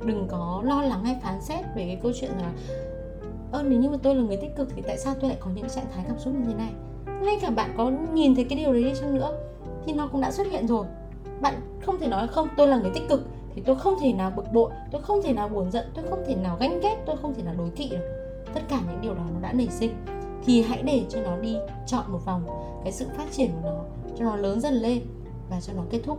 Đừng 0.04 0.26
có 0.28 0.62
lo 0.64 0.82
lắng 0.82 1.04
hay 1.04 1.16
phán 1.22 1.40
xét 1.40 1.64
về 1.76 1.86
cái 1.86 1.98
câu 2.02 2.12
chuyện 2.20 2.30
là, 2.30 2.52
ơ, 3.52 3.62
nếu 3.62 3.80
như 3.80 3.90
mà 3.90 3.96
tôi 4.02 4.14
là 4.14 4.22
người 4.22 4.36
tích 4.36 4.56
cực 4.56 4.69
thì 4.76 4.82
tại 4.86 4.98
sao 4.98 5.14
tôi 5.20 5.30
lại 5.30 5.38
có 5.40 5.50
những 5.54 5.69
trạng 5.69 5.86
thái 5.94 6.04
cảm 6.08 6.19
xúc 6.19 6.34
như 6.34 6.44
thế 6.46 6.54
này? 6.54 6.70
Ngay 7.22 7.38
cả 7.42 7.50
bạn 7.50 7.74
có 7.76 7.92
nhìn 8.14 8.34
thấy 8.34 8.44
cái 8.44 8.58
điều 8.58 8.72
đấy 8.72 8.84
đi 8.84 8.92
chăng 9.00 9.14
nữa, 9.14 9.38
thì 9.86 9.92
nó 9.92 10.06
cũng 10.06 10.20
đã 10.20 10.30
xuất 10.30 10.46
hiện 10.50 10.66
rồi. 10.66 10.86
Bạn 11.40 11.54
không 11.86 11.98
thể 11.98 12.08
nói 12.08 12.28
không, 12.28 12.48
tôi 12.56 12.69
là 12.69 12.78
người 12.78 12.90
tích 12.94 13.08
cực 13.08 13.26
thì 13.54 13.62
tôi 13.66 13.76
không 13.76 13.94
thể 14.00 14.12
nào 14.12 14.32
bực 14.37 14.52
bội, 14.52 14.70
tôi 14.90 15.02
không 15.02 15.22
thể 15.22 15.32
nào 15.32 15.49
buồn 15.49 15.70
giận, 15.70 15.87
tôi 15.94 16.04
không 16.10 16.25
thể 16.26 16.34
nào 16.34 16.56
ganh 16.60 16.81
ghét, 16.81 17.02
tôi 17.06 17.16
không 17.16 17.34
thể 17.34 17.43
nào 17.43 17.54
đối 17.58 17.70
kỵ 17.70 17.88
được. 17.88 18.19
Tất 18.54 18.60
cả 18.69 18.81
những 18.90 19.00
điều 19.00 19.14
đó 19.14 19.22
nó 19.34 19.40
đã 19.40 19.52
nảy 19.52 19.69
sinh. 19.70 19.94
Thì 20.46 20.62
hãy 20.62 20.82
để 20.82 21.04
cho 21.08 21.20
nó 21.20 21.37
đi 21.37 21.56
chọn 21.87 22.04
một 22.08 22.19
vòng, 22.25 22.46
cái 22.84 22.93
sự 22.93 23.06
phát 23.16 23.26
triển 23.32 23.50
của 23.62 23.70
nó, 23.70 23.84
cho 24.19 24.25
nó 24.25 24.37
lớn 24.37 24.60
dần 24.60 24.75
lên 24.75 25.02
và 25.50 25.60
cho 25.60 25.72
nó 25.72 25.82
kết 25.90 26.00
thúc 26.04 26.19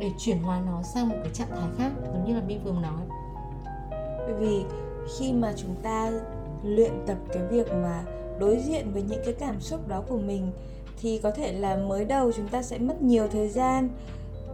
để 0.00 0.10
chuyển 0.18 0.38
hóa 0.38 0.60
nó 0.66 0.82
sang 0.82 1.08
một 1.08 1.16
cái 1.22 1.32
trạng 1.32 1.48
thái 1.50 1.68
khác, 1.78 1.92
giống 2.12 2.24
như 2.24 2.34
là 2.34 2.42
minh 2.46 2.60
vừa 2.64 2.72
nói. 2.72 3.02
Bởi 4.18 4.34
vì 4.38 4.62
khi 5.18 5.32
mà 5.32 5.52
chúng 5.56 5.74
ta 5.82 6.10
luyện 6.62 6.92
tập 7.06 7.16
cái 7.32 7.42
việc 7.42 7.72
mà 7.72 8.02
đối 8.38 8.58
diện 8.58 8.92
với 8.92 9.02
những 9.02 9.20
cái 9.24 9.34
cảm 9.34 9.60
xúc 9.60 9.88
đó 9.88 10.02
của 10.08 10.18
mình, 10.18 10.52
thì 11.00 11.20
có 11.22 11.30
thể 11.30 11.52
là 11.52 11.76
mới 11.76 12.04
đầu 12.04 12.32
chúng 12.32 12.48
ta 12.48 12.62
sẽ 12.62 12.78
mất 12.78 13.02
nhiều 13.02 13.28
thời 13.28 13.48
gian 13.48 13.88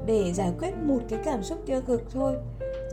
để 0.07 0.33
giải 0.33 0.53
quyết 0.59 0.75
một 0.83 0.99
cái 1.09 1.19
cảm 1.25 1.43
xúc 1.43 1.59
tiêu 1.67 1.81
cực 1.87 2.03
thôi. 2.13 2.37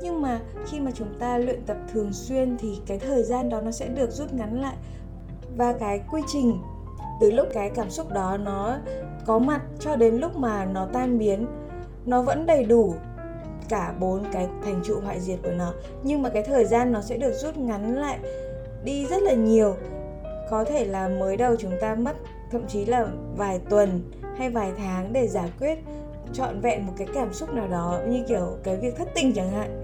Nhưng 0.03 0.21
mà 0.21 0.39
khi 0.65 0.79
mà 0.79 0.91
chúng 0.91 1.19
ta 1.19 1.37
luyện 1.37 1.61
tập 1.65 1.77
thường 1.93 2.13
xuyên 2.13 2.57
thì 2.57 2.79
cái 2.87 2.99
thời 2.99 3.23
gian 3.23 3.49
đó 3.49 3.61
nó 3.61 3.71
sẽ 3.71 3.87
được 3.87 4.11
rút 4.11 4.33
ngắn 4.33 4.61
lại. 4.61 4.75
Và 5.57 5.73
cái 5.73 6.01
quy 6.11 6.21
trình, 6.27 6.57
từ 7.21 7.31
lúc 7.31 7.47
cái 7.53 7.69
cảm 7.69 7.89
xúc 7.89 8.11
đó 8.11 8.37
nó 8.37 8.77
có 9.25 9.39
mặt 9.39 9.61
cho 9.79 9.95
đến 9.95 10.15
lúc 10.15 10.35
mà 10.35 10.65
nó 10.65 10.87
tan 10.93 11.17
biến, 11.17 11.47
nó 12.05 12.21
vẫn 12.21 12.45
đầy 12.45 12.63
đủ 12.63 12.93
cả 13.69 13.93
bốn 13.99 14.23
cái 14.31 14.47
thành 14.63 14.81
trụ 14.83 14.99
hoại 15.03 15.19
diệt 15.19 15.39
của 15.43 15.51
nó. 15.51 15.73
Nhưng 16.03 16.21
mà 16.21 16.29
cái 16.29 16.43
thời 16.43 16.65
gian 16.65 16.91
nó 16.91 17.01
sẽ 17.01 17.17
được 17.17 17.33
rút 17.33 17.57
ngắn 17.57 17.95
lại 17.95 18.19
đi 18.83 19.05
rất 19.05 19.23
là 19.23 19.33
nhiều. 19.33 19.75
Có 20.49 20.63
thể 20.63 20.85
là 20.85 21.07
mới 21.07 21.37
đầu 21.37 21.55
chúng 21.55 21.73
ta 21.81 21.95
mất 21.95 22.15
thậm 22.51 22.67
chí 22.67 22.85
là 22.85 23.07
vài 23.37 23.59
tuần 23.69 24.11
hay 24.37 24.49
vài 24.49 24.71
tháng 24.77 25.13
để 25.13 25.27
giải 25.27 25.49
quyết 25.59 25.79
trọn 26.33 26.59
vẹn 26.61 26.87
một 26.87 26.93
cái 26.97 27.07
cảm 27.13 27.33
xúc 27.33 27.53
nào 27.53 27.67
đó 27.67 27.99
như 28.07 28.23
kiểu 28.27 28.57
cái 28.63 28.77
việc 28.77 28.97
thất 28.97 29.07
tình 29.15 29.33
chẳng 29.33 29.51
hạn. 29.51 29.81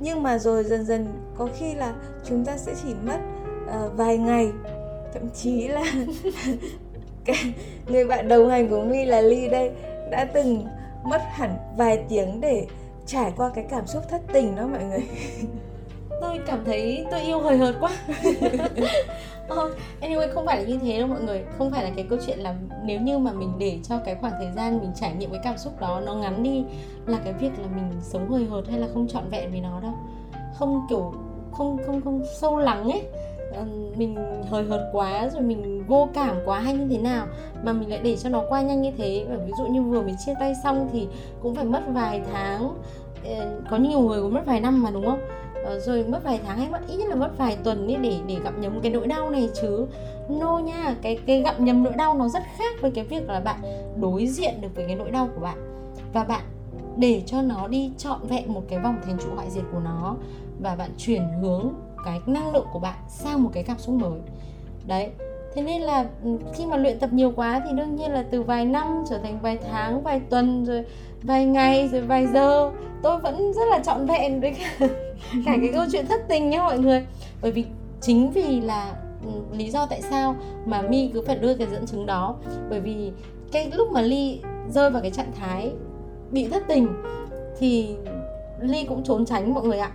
Nhưng 0.00 0.22
mà 0.22 0.38
rồi 0.38 0.64
dần 0.64 0.84
dần 0.84 1.06
có 1.38 1.48
khi 1.58 1.74
là 1.74 1.94
chúng 2.24 2.44
ta 2.44 2.56
sẽ 2.56 2.72
chỉ 2.82 2.94
mất 3.06 3.18
uh, 3.64 3.96
vài 3.96 4.18
ngày. 4.18 4.50
Thậm 5.14 5.30
chí 5.34 5.68
là 5.68 5.84
người 7.86 8.04
bạn 8.04 8.28
đồng 8.28 8.50
hành 8.50 8.68
của 8.68 8.80
mi 8.80 9.04
là 9.04 9.20
ly 9.20 9.48
đây 9.48 9.70
đã 10.10 10.24
từng 10.24 10.66
mất 11.04 11.22
hẳn 11.30 11.56
vài 11.76 12.04
tiếng 12.08 12.40
để 12.40 12.66
trải 13.06 13.32
qua 13.36 13.50
cái 13.54 13.64
cảm 13.70 13.86
xúc 13.86 14.08
thất 14.08 14.20
tình 14.32 14.56
đó 14.56 14.66
mọi 14.66 14.84
người. 14.84 15.02
Tôi 16.20 16.38
cảm 16.46 16.64
thấy 16.64 17.06
tôi 17.10 17.20
yêu 17.20 17.40
hời 17.40 17.56
hợt 17.56 17.74
quá 17.80 17.90
oh, 19.52 19.70
anyway 20.00 20.32
không 20.34 20.46
phải 20.46 20.62
là 20.62 20.68
như 20.68 20.78
thế 20.78 20.98
đâu 20.98 21.08
mọi 21.08 21.20
người. 21.20 21.44
Không 21.58 21.70
phải 21.70 21.84
là 21.84 21.90
cái 21.96 22.06
câu 22.10 22.18
chuyện 22.26 22.38
là 22.38 22.54
nếu 22.84 23.00
như 23.00 23.18
mà 23.18 23.32
mình 23.32 23.52
để 23.58 23.78
cho 23.88 23.98
cái 24.04 24.14
khoảng 24.14 24.32
thời 24.38 24.52
gian 24.56 24.78
mình 24.78 24.90
trải 25.00 25.14
nghiệm 25.14 25.30
cái 25.30 25.40
cảm 25.44 25.58
xúc 25.58 25.80
đó 25.80 26.00
nó 26.06 26.14
ngắn 26.14 26.42
đi 26.42 26.64
là 27.06 27.18
cái 27.24 27.32
việc 27.32 27.50
là 27.58 27.66
mình 27.76 28.00
sống 28.00 28.30
hời 28.30 28.44
hợt 28.44 28.64
hay 28.68 28.80
là 28.80 28.86
không 28.94 29.08
trọn 29.08 29.28
vẹn 29.30 29.50
với 29.50 29.60
nó 29.60 29.80
đâu. 29.80 29.92
Không 30.54 30.86
kiểu 30.90 31.12
không 31.52 31.78
không 31.86 32.00
không 32.00 32.22
sâu 32.40 32.58
lắng 32.58 32.90
ấy. 32.90 33.02
Ờ, 33.54 33.64
mình 33.96 34.16
hời 34.50 34.64
hợt 34.64 34.80
quá 34.92 35.28
rồi 35.28 35.42
mình 35.42 35.84
vô 35.86 36.08
cảm 36.14 36.36
quá 36.44 36.60
hay 36.60 36.74
như 36.74 36.86
thế 36.90 36.98
nào 36.98 37.26
mà 37.62 37.72
mình 37.72 37.90
lại 37.90 38.00
để 38.02 38.16
cho 38.16 38.28
nó 38.28 38.42
qua 38.48 38.60
nhanh 38.60 38.82
như 38.82 38.90
thế. 38.98 39.26
Và 39.30 39.36
ví 39.36 39.52
dụ 39.58 39.64
như 39.64 39.82
vừa 39.82 40.02
mới 40.02 40.14
chia 40.26 40.34
tay 40.40 40.54
xong 40.62 40.88
thì 40.92 41.08
cũng 41.42 41.54
phải 41.54 41.64
mất 41.64 41.82
vài 41.88 42.22
tháng. 42.32 42.74
Ờ, 43.24 43.60
có 43.70 43.76
nhiều 43.76 44.00
người 44.00 44.22
cũng 44.22 44.34
mất 44.34 44.46
vài 44.46 44.60
năm 44.60 44.82
mà 44.82 44.90
đúng 44.90 45.06
không? 45.06 45.20
Ờ, 45.64 45.80
rồi 45.80 46.04
mất 46.04 46.24
vài 46.24 46.40
tháng 46.46 46.58
hay 46.58 46.68
mất 46.70 46.80
ít 46.88 46.96
nhất 46.96 47.08
là 47.08 47.14
mất 47.14 47.30
vài 47.38 47.56
tuần 47.64 47.86
ấy 47.86 47.96
để 47.96 48.16
để 48.26 48.36
gặp 48.44 48.58
nhầm 48.58 48.80
cái 48.80 48.92
nỗi 48.92 49.06
đau 49.06 49.30
này 49.30 49.48
chứ. 49.60 49.86
No 50.28 50.58
nha 50.58 50.94
cái 51.02 51.18
cái 51.26 51.42
gặp 51.42 51.60
nhầm 51.60 51.82
nỗi 51.84 51.92
đau 51.92 52.14
nó 52.14 52.28
rất 52.28 52.42
khác 52.58 52.74
với 52.80 52.90
cái 52.90 53.04
việc 53.04 53.28
là 53.28 53.40
bạn 53.40 53.60
đối 54.00 54.26
diện 54.26 54.60
được 54.60 54.68
với 54.74 54.84
cái 54.86 54.96
nỗi 54.96 55.10
đau 55.10 55.28
của 55.34 55.40
bạn. 55.40 55.58
Và 56.12 56.24
bạn 56.24 56.42
để 56.96 57.22
cho 57.26 57.42
nó 57.42 57.68
đi 57.68 57.90
trọn 57.98 58.18
vẹn 58.28 58.52
một 58.52 58.62
cái 58.68 58.78
vòng 58.78 58.96
thành 59.04 59.18
trụ 59.18 59.28
hoại 59.34 59.50
diệt 59.50 59.64
của 59.72 59.80
nó 59.80 60.16
và 60.60 60.76
bạn 60.76 60.90
chuyển 60.98 61.22
hướng 61.42 61.68
cái 62.04 62.20
năng 62.26 62.52
lượng 62.52 62.66
của 62.72 62.78
bạn 62.78 62.98
sang 63.08 63.42
một 63.42 63.50
cái 63.52 63.62
cảm 63.62 63.78
xúc 63.78 63.94
mới. 63.94 64.20
Đấy 64.86 65.10
thế 65.54 65.62
nên 65.62 65.80
là 65.80 66.06
ừ, 66.24 66.30
khi 66.54 66.66
mà 66.66 66.76
luyện 66.76 66.98
tập 66.98 67.12
nhiều 67.12 67.32
quá 67.36 67.62
thì 67.64 67.76
đương 67.76 67.96
nhiên 67.96 68.12
là 68.12 68.24
từ 68.30 68.42
vài 68.42 68.64
năm 68.64 69.04
trở 69.10 69.18
thành 69.18 69.38
vài 69.42 69.58
tháng 69.70 70.02
vài 70.02 70.20
tuần 70.30 70.64
rồi 70.64 70.84
vài 71.22 71.44
ngày 71.44 71.88
rồi 71.88 72.00
vài 72.00 72.26
giờ 72.26 72.70
tôi 73.02 73.18
vẫn 73.18 73.52
rất 73.52 73.68
là 73.70 73.78
trọn 73.78 74.06
vẹn 74.06 74.40
với 74.40 74.54
cả, 74.58 74.86
cả 75.44 75.56
cái 75.60 75.70
câu 75.72 75.84
chuyện 75.92 76.06
thất 76.06 76.20
tình 76.28 76.50
nhé 76.50 76.58
mọi 76.58 76.78
người. 76.78 77.06
Bởi 77.42 77.52
vì 77.52 77.64
chính 78.00 78.30
vì 78.30 78.60
là 78.60 78.94
ừ, 79.24 79.56
lý 79.56 79.70
do 79.70 79.86
tại 79.86 80.02
sao 80.02 80.36
mà 80.66 80.82
mi 80.82 81.10
cứ 81.14 81.24
phải 81.26 81.38
đưa 81.38 81.54
cái 81.54 81.66
dẫn 81.72 81.86
chứng 81.86 82.06
đó. 82.06 82.36
Bởi 82.70 82.80
vì 82.80 83.12
cái 83.52 83.70
lúc 83.74 83.92
mà 83.92 84.00
ly 84.00 84.40
rơi 84.70 84.90
vào 84.90 85.02
cái 85.02 85.10
trạng 85.10 85.32
thái 85.40 85.70
bị 86.30 86.48
thất 86.48 86.62
tình 86.68 86.88
thì 87.58 87.96
ly 88.60 88.84
cũng 88.84 89.04
trốn 89.04 89.26
tránh 89.26 89.54
mọi 89.54 89.64
người 89.64 89.78
ạ. 89.78 89.92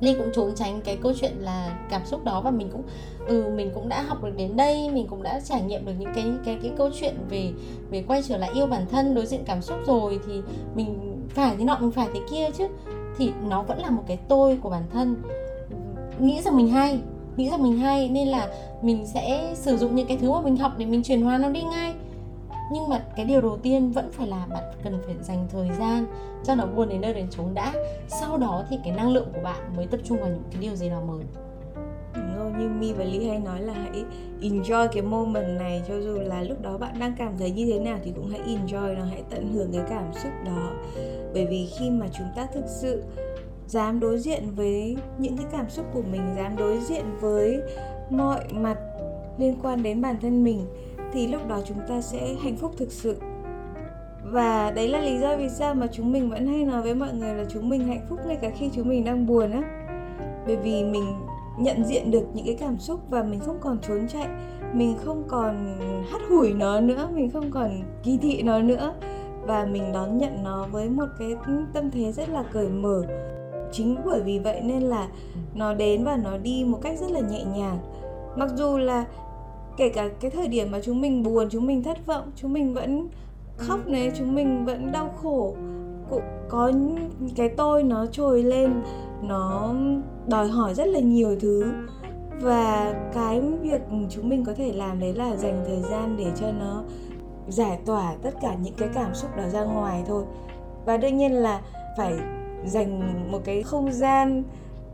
Ly 0.00 0.14
cũng 0.14 0.28
trốn 0.34 0.54
tránh 0.54 0.80
cái 0.84 0.96
câu 0.96 1.12
chuyện 1.20 1.32
là 1.38 1.78
cảm 1.90 2.06
xúc 2.06 2.24
đó 2.24 2.40
và 2.40 2.50
mình 2.50 2.68
cũng 2.72 2.82
ừ 3.26 3.52
mình 3.56 3.70
cũng 3.74 3.88
đã 3.88 4.02
học 4.02 4.24
được 4.24 4.32
đến 4.36 4.56
đây, 4.56 4.90
mình 4.92 5.06
cũng 5.06 5.22
đã 5.22 5.40
trải 5.44 5.62
nghiệm 5.62 5.84
được 5.86 5.92
những 5.98 6.12
cái 6.14 6.24
cái 6.44 6.58
cái 6.62 6.72
câu 6.76 6.90
chuyện 7.00 7.14
về 7.30 7.52
về 7.90 8.04
quay 8.08 8.22
trở 8.22 8.36
lại 8.36 8.50
yêu 8.54 8.66
bản 8.66 8.86
thân, 8.90 9.14
đối 9.14 9.26
diện 9.26 9.40
cảm 9.46 9.62
xúc 9.62 9.76
rồi 9.86 10.18
thì 10.26 10.40
mình 10.74 11.18
phải 11.28 11.56
thế 11.58 11.64
nọ, 11.64 11.78
mình 11.80 11.90
phải 11.90 12.08
thế 12.14 12.20
kia 12.30 12.48
chứ 12.58 12.68
thì 13.18 13.32
nó 13.48 13.62
vẫn 13.62 13.78
là 13.78 13.90
một 13.90 14.02
cái 14.06 14.18
tôi 14.28 14.58
của 14.62 14.70
bản 14.70 14.82
thân. 14.92 15.22
Nghĩ 16.18 16.42
rằng 16.42 16.56
mình 16.56 16.68
hay, 16.68 16.98
nghĩ 17.36 17.50
rằng 17.50 17.62
mình 17.62 17.78
hay 17.78 18.08
nên 18.08 18.28
là 18.28 18.48
mình 18.82 19.06
sẽ 19.06 19.54
sử 19.54 19.76
dụng 19.76 19.94
những 19.94 20.06
cái 20.06 20.16
thứ 20.16 20.32
mà 20.32 20.40
mình 20.40 20.56
học 20.56 20.72
để 20.78 20.86
mình 20.86 21.02
chuyển 21.02 21.22
hóa 21.22 21.38
nó 21.38 21.48
đi 21.48 21.62
ngay. 21.62 21.94
Nhưng 22.72 22.88
mà 22.88 23.04
cái 23.16 23.24
điều 23.24 23.40
đầu 23.40 23.58
tiên 23.62 23.92
vẫn 23.92 24.10
phải 24.12 24.26
là 24.26 24.46
bạn 24.46 24.64
cần 24.84 24.98
phải 25.06 25.14
dành 25.20 25.46
thời 25.52 25.70
gian 25.78 26.06
cho 26.44 26.54
nó 26.54 26.66
buồn 26.66 26.88
đến 26.88 27.00
nơi 27.00 27.14
đến 27.14 27.26
chốn 27.30 27.54
đã. 27.54 27.72
Sau 28.08 28.38
đó 28.38 28.64
thì 28.70 28.78
cái 28.84 28.92
năng 28.92 29.08
lượng 29.08 29.28
của 29.34 29.40
bạn 29.44 29.76
mới 29.76 29.86
tập 29.86 30.00
trung 30.04 30.18
vào 30.20 30.28
những 30.28 30.42
cái 30.50 30.60
điều 30.60 30.76
gì 30.76 30.90
đó 30.90 31.00
mới. 31.00 31.24
Đúng 32.14 32.36
rồi, 32.36 32.52
như 32.58 32.68
Mi 32.68 32.92
và 32.92 33.04
Ly 33.04 33.28
hay 33.28 33.38
nói 33.38 33.62
là 33.62 33.72
hãy 33.72 34.04
enjoy 34.40 34.88
cái 34.92 35.02
moment 35.02 35.58
này. 35.58 35.82
Cho 35.88 36.00
dù 36.00 36.18
là 36.18 36.42
lúc 36.42 36.62
đó 36.62 36.78
bạn 36.78 36.94
đang 37.00 37.14
cảm 37.18 37.38
thấy 37.38 37.50
như 37.50 37.66
thế 37.72 37.78
nào 37.78 37.98
thì 38.04 38.12
cũng 38.16 38.30
hãy 38.30 38.40
enjoy 38.40 38.98
nó, 38.98 39.04
hãy 39.04 39.22
tận 39.30 39.52
hưởng 39.52 39.72
cái 39.72 39.82
cảm 39.88 40.12
xúc 40.22 40.32
đó. 40.46 40.70
Bởi 41.34 41.46
vì 41.46 41.68
khi 41.78 41.90
mà 41.90 42.06
chúng 42.12 42.26
ta 42.36 42.46
thực 42.54 42.64
sự 42.66 43.02
dám 43.66 44.00
đối 44.00 44.18
diện 44.18 44.42
với 44.56 44.96
những 45.18 45.36
cái 45.36 45.46
cảm 45.52 45.70
xúc 45.70 45.86
của 45.92 46.02
mình 46.02 46.22
Dám 46.36 46.56
đối 46.56 46.78
diện 46.80 47.04
với 47.20 47.60
mọi 48.10 48.40
mặt 48.52 48.78
liên 49.38 49.56
quan 49.62 49.82
đến 49.82 50.02
bản 50.02 50.16
thân 50.22 50.44
mình 50.44 50.66
Thì 51.12 51.26
lúc 51.26 51.48
đó 51.48 51.60
chúng 51.64 51.78
ta 51.88 52.00
sẽ 52.00 52.34
hạnh 52.42 52.56
phúc 52.56 52.72
thực 52.78 52.92
sự. 52.92 53.16
Và 54.24 54.70
đấy 54.70 54.88
là 54.88 55.00
lý 55.00 55.18
do 55.18 55.36
vì 55.36 55.48
sao 55.48 55.74
mà 55.74 55.86
chúng 55.92 56.12
mình 56.12 56.30
vẫn 56.30 56.46
hay 56.46 56.64
nói 56.64 56.82
với 56.82 56.94
mọi 56.94 57.12
người 57.12 57.34
là 57.34 57.44
chúng 57.48 57.68
mình 57.68 57.86
hạnh 57.86 58.06
phúc 58.08 58.18
ngay 58.26 58.36
cả 58.36 58.50
khi 58.58 58.70
chúng 58.74 58.88
mình 58.88 59.04
đang 59.04 59.26
buồn 59.26 59.50
á. 59.50 59.62
Bởi 60.46 60.56
vì 60.56 60.84
mình 60.84 61.04
nhận 61.62 61.84
diện 61.84 62.10
được 62.10 62.24
những 62.34 62.46
cái 62.46 62.56
cảm 62.60 62.78
xúc 62.78 63.00
và 63.10 63.22
mình 63.22 63.40
không 63.40 63.58
còn 63.60 63.78
trốn 63.88 64.08
chạy, 64.08 64.28
mình 64.72 64.94
không 65.04 65.22
còn 65.28 65.78
hắt 66.10 66.20
hủi 66.30 66.52
nó 66.52 66.80
nữa, 66.80 67.08
mình 67.14 67.30
không 67.30 67.50
còn 67.50 67.70
kỳ 68.02 68.18
thị 68.18 68.42
nó 68.42 68.58
nữa. 68.58 68.94
Và 69.46 69.64
mình 69.64 69.92
đón 69.92 70.18
nhận 70.18 70.44
nó 70.44 70.66
với 70.72 70.90
một 70.90 71.06
cái 71.18 71.36
tâm 71.74 71.90
thế 71.90 72.12
rất 72.12 72.28
là 72.28 72.44
cởi 72.52 72.68
mở. 72.68 73.02
Chính 73.72 73.96
bởi 74.04 74.20
vì 74.22 74.38
vậy 74.38 74.60
nên 74.60 74.82
là 74.82 75.08
nó 75.54 75.74
đến 75.74 76.04
và 76.04 76.18
nó 76.24 76.38
đi 76.38 76.64
một 76.64 76.78
cách 76.82 76.98
rất 77.00 77.10
là 77.10 77.20
nhẹ 77.20 77.44
nhàng. 77.44 77.78
Mặc 78.36 78.50
dù 78.54 78.78
là 78.78 79.04
kể 79.76 79.88
cả 79.88 80.08
cái 80.20 80.30
thời 80.30 80.48
điểm 80.48 80.70
mà 80.70 80.78
chúng 80.82 81.00
mình 81.00 81.22
buồn, 81.22 81.48
chúng 81.50 81.66
mình 81.66 81.82
thất 81.82 82.06
vọng, 82.06 82.30
chúng 82.36 82.52
mình 82.52 82.74
vẫn 82.74 83.08
khóc 83.56 83.86
này, 83.86 84.12
chúng 84.14 84.34
mình 84.34 84.64
vẫn 84.64 84.92
đau 84.92 85.14
khổ, 85.22 85.54
cũng 86.10 86.22
có 86.48 86.72
cái 87.36 87.48
tôi 87.48 87.82
nó 87.82 88.06
trồi 88.06 88.42
lên 88.42 88.82
nó 89.22 89.74
đòi 90.26 90.48
hỏi 90.48 90.74
rất 90.74 90.88
là 90.88 91.00
nhiều 91.00 91.36
thứ. 91.40 91.72
Và 92.40 92.94
cái 93.14 93.40
việc 93.40 93.80
chúng 94.10 94.28
mình 94.28 94.44
có 94.44 94.54
thể 94.54 94.72
làm 94.72 95.00
đấy 95.00 95.14
là 95.14 95.36
dành 95.36 95.64
thời 95.66 95.82
gian 95.90 96.16
để 96.16 96.26
cho 96.36 96.52
nó 96.52 96.82
giải 97.48 97.78
tỏa 97.86 98.14
tất 98.22 98.34
cả 98.42 98.54
những 98.54 98.74
cái 98.78 98.88
cảm 98.94 99.14
xúc 99.14 99.30
đó 99.36 99.42
ra 99.48 99.64
ngoài 99.64 100.04
thôi. 100.06 100.24
Và 100.84 100.96
đương 100.96 101.16
nhiên 101.16 101.32
là 101.32 101.60
phải 101.96 102.14
dành 102.64 103.22
một 103.32 103.38
cái 103.44 103.62
không 103.62 103.92
gian 103.92 104.42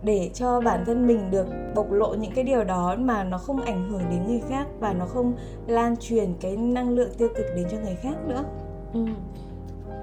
để 0.03 0.31
cho 0.35 0.61
bản 0.61 0.85
thân 0.87 1.07
mình 1.07 1.31
được 1.31 1.47
bộc 1.75 1.91
lộ 1.91 2.15
những 2.15 2.33
cái 2.35 2.45
điều 2.45 2.65
đó 2.65 2.97
mà 2.99 3.25
nó 3.25 3.39
không 3.39 3.61
ảnh 3.61 3.91
hưởng 3.91 4.03
đến 4.11 4.27
người 4.27 4.43
khác 4.49 4.67
và 4.81 4.93
nó 4.93 5.07
không 5.07 5.33
lan 5.67 5.97
truyền 5.97 6.35
cái 6.41 6.57
năng 6.57 6.91
lượng 6.91 7.11
tiêu 7.19 7.29
cực 7.37 7.47
đến 7.57 7.67
cho 7.71 7.77
người 7.85 7.95
khác 7.95 8.15
nữa. 8.27 8.45
Ừ 8.93 9.01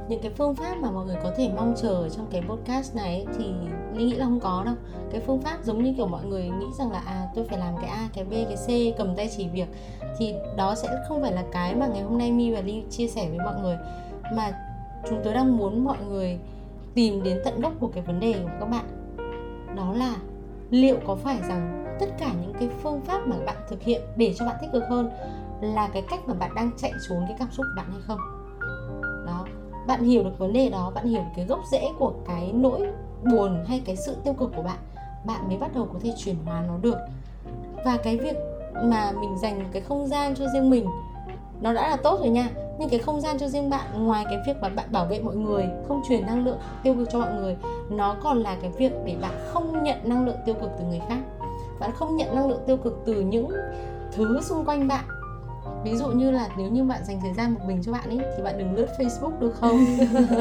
những 0.10 0.22
cái 0.22 0.32
phương 0.38 0.56
pháp 0.56 0.76
mà 0.78 0.92
mọi 0.92 1.06
người 1.06 1.16
có 1.24 1.32
thể 1.38 1.50
mong 1.56 1.74
chờ 1.82 2.10
trong 2.10 2.28
cái 2.32 2.42
podcast 2.42 2.96
này 2.96 3.26
thì 3.38 3.46
Linh 3.94 4.08
nghĩ 4.10 4.16
là 4.16 4.26
không 4.26 4.40
có 4.40 4.64
đâu. 4.66 4.76
Cái 5.12 5.22
phương 5.22 5.42
pháp 5.42 5.58
giống 5.64 5.84
như 5.84 5.94
kiểu 5.98 6.08
mọi 6.08 6.26
người 6.26 6.44
nghĩ 6.44 6.66
rằng 6.80 6.92
là 6.92 7.00
à 7.06 7.28
tôi 7.36 7.46
phải 7.50 7.60
làm 7.60 7.78
cái 7.78 7.90
a, 7.90 8.10
cái 8.14 8.24
b, 8.24 8.32
cái 8.32 8.56
c, 8.56 8.98
cầm 8.98 9.16
tay 9.16 9.30
chỉ 9.38 9.48
việc, 9.48 9.68
thì 10.18 10.36
đó 10.58 10.76
sẽ 10.76 10.90
không 11.08 11.22
phải 11.22 11.32
là 11.32 11.44
cái 11.52 11.76
mà 11.76 11.88
ngày 11.88 12.02
hôm 12.02 12.18
nay 12.18 12.32
mi 12.32 12.52
và 12.52 12.62
ly 12.62 12.84
chia 12.90 13.08
sẻ 13.08 13.30
với 13.30 13.40
mọi 13.40 13.62
người. 13.62 13.78
Mà 14.36 14.52
chúng 15.10 15.22
tôi 15.24 15.34
đang 15.34 15.58
muốn 15.58 15.84
mọi 15.84 15.98
người 16.10 16.40
tìm 16.94 17.24
đến 17.24 17.42
tận 17.46 17.62
gốc 17.62 17.74
của 17.80 17.88
cái 17.88 18.04
vấn 18.04 18.20
đề 18.20 18.34
của 18.34 18.50
các 18.60 18.66
bạn. 18.66 18.86
Đó 19.76 19.94
là 19.94 20.16
liệu 20.70 20.98
có 21.08 21.16
phải 21.16 21.38
rằng 21.50 21.96
tất 22.00 22.08
cả 22.20 22.32
những 22.42 22.54
cái 22.60 22.70
phương 22.84 23.02
pháp 23.02 23.28
mà 23.28 23.36
bạn 23.46 23.58
thực 23.70 23.82
hiện 23.82 24.02
để 24.18 24.34
cho 24.38 24.46
bạn 24.46 24.56
tích 24.62 24.70
cực 24.74 24.84
hơn 24.90 25.10
là 25.62 25.90
cái 25.94 26.04
cách 26.10 26.20
mà 26.28 26.34
bạn 26.34 26.56
đang 26.56 26.72
chạy 26.78 26.92
trốn 27.10 27.20
cái 27.28 27.36
cảm 27.40 27.52
xúc 27.52 27.66
của 27.66 27.82
bạn 27.82 27.92
hay 27.92 28.02
không? 28.08 28.35
Bạn 29.88 30.04
hiểu 30.04 30.24
được 30.24 30.40
vấn 30.40 30.54
đề 30.54 30.70
đó, 30.70 30.92
bạn 30.96 31.06
hiểu 31.06 31.22
cái 31.36 31.46
gốc 31.46 31.60
rễ 31.72 31.90
của 32.00 32.14
cái 32.28 32.52
nỗi 32.54 32.88
buồn 33.24 33.66
hay 33.68 33.82
cái 33.86 33.96
sự 33.96 34.16
tiêu 34.24 34.34
cực 34.34 34.52
của 34.56 34.64
bạn 34.64 34.78
bạn 35.26 35.48
mới 35.48 35.58
bắt 35.58 35.76
đầu 35.76 35.88
có 35.94 36.00
thể 36.04 36.14
chuyển 36.18 36.36
hóa 36.46 36.64
nó 36.68 36.78
được. 36.82 36.98
Và 37.86 37.98
cái 38.04 38.18
việc 38.18 38.38
mà 38.84 39.12
mình 39.12 39.38
dành 39.42 39.66
cái 39.72 39.82
không 39.82 40.08
gian 40.08 40.36
cho 40.36 40.46
riêng 40.54 40.70
mình, 40.70 40.86
nó 41.62 41.74
đã 41.74 41.90
là 41.90 41.96
tốt 41.96 42.20
rồi 42.20 42.30
nha. 42.30 42.50
Nhưng 42.80 42.90
cái 42.90 43.00
không 43.00 43.22
gian 43.22 43.40
cho 43.40 43.48
riêng 43.48 43.70
bạn, 43.70 44.06
ngoài 44.06 44.26
cái 44.30 44.38
việc 44.48 44.54
mà 44.62 44.70
bạn 44.70 44.92
bảo 44.92 45.06
vệ 45.06 45.22
mọi 45.22 45.36
người, 45.36 45.66
không 45.88 46.02
truyền 46.10 46.26
năng 46.26 46.46
lượng 46.46 46.58
tiêu 46.84 46.96
cực 46.96 47.10
cho 47.12 47.20
mọi 47.20 47.34
người, 47.34 47.58
nó 47.90 48.16
còn 48.24 48.38
là 48.38 48.58
cái 48.62 48.72
việc 48.78 48.92
để 49.06 49.16
bạn 49.22 49.32
không 49.48 49.84
nhận 49.84 49.98
năng 50.04 50.26
lượng 50.26 50.38
tiêu 50.46 50.56
cực 50.62 50.70
từ 50.80 50.86
người 50.86 51.02
khác. 51.10 51.20
Bạn 51.80 51.92
không 51.96 52.16
nhận 52.16 52.36
năng 52.36 52.50
lượng 52.50 52.64
tiêu 52.68 52.78
cực 52.78 53.02
từ 53.06 53.22
những 53.22 53.50
thứ 54.12 54.42
xung 54.42 54.66
quanh 54.66 54.88
bạn 54.88 55.06
ví 55.86 55.96
dụ 55.96 56.08
như 56.08 56.32
là 56.32 56.50
nếu 56.58 56.70
như 56.70 56.84
bạn 56.84 57.02
dành 57.06 57.20
thời 57.22 57.34
gian 57.34 57.54
một 57.54 57.60
mình 57.68 57.84
cho 57.84 57.92
bạn 57.92 58.10
ấy 58.10 58.20
thì 58.38 58.44
bạn 58.44 58.58
đừng 58.58 58.76
lướt 58.76 58.88
facebook 59.00 59.40
được 59.40 59.56
không? 59.56 59.86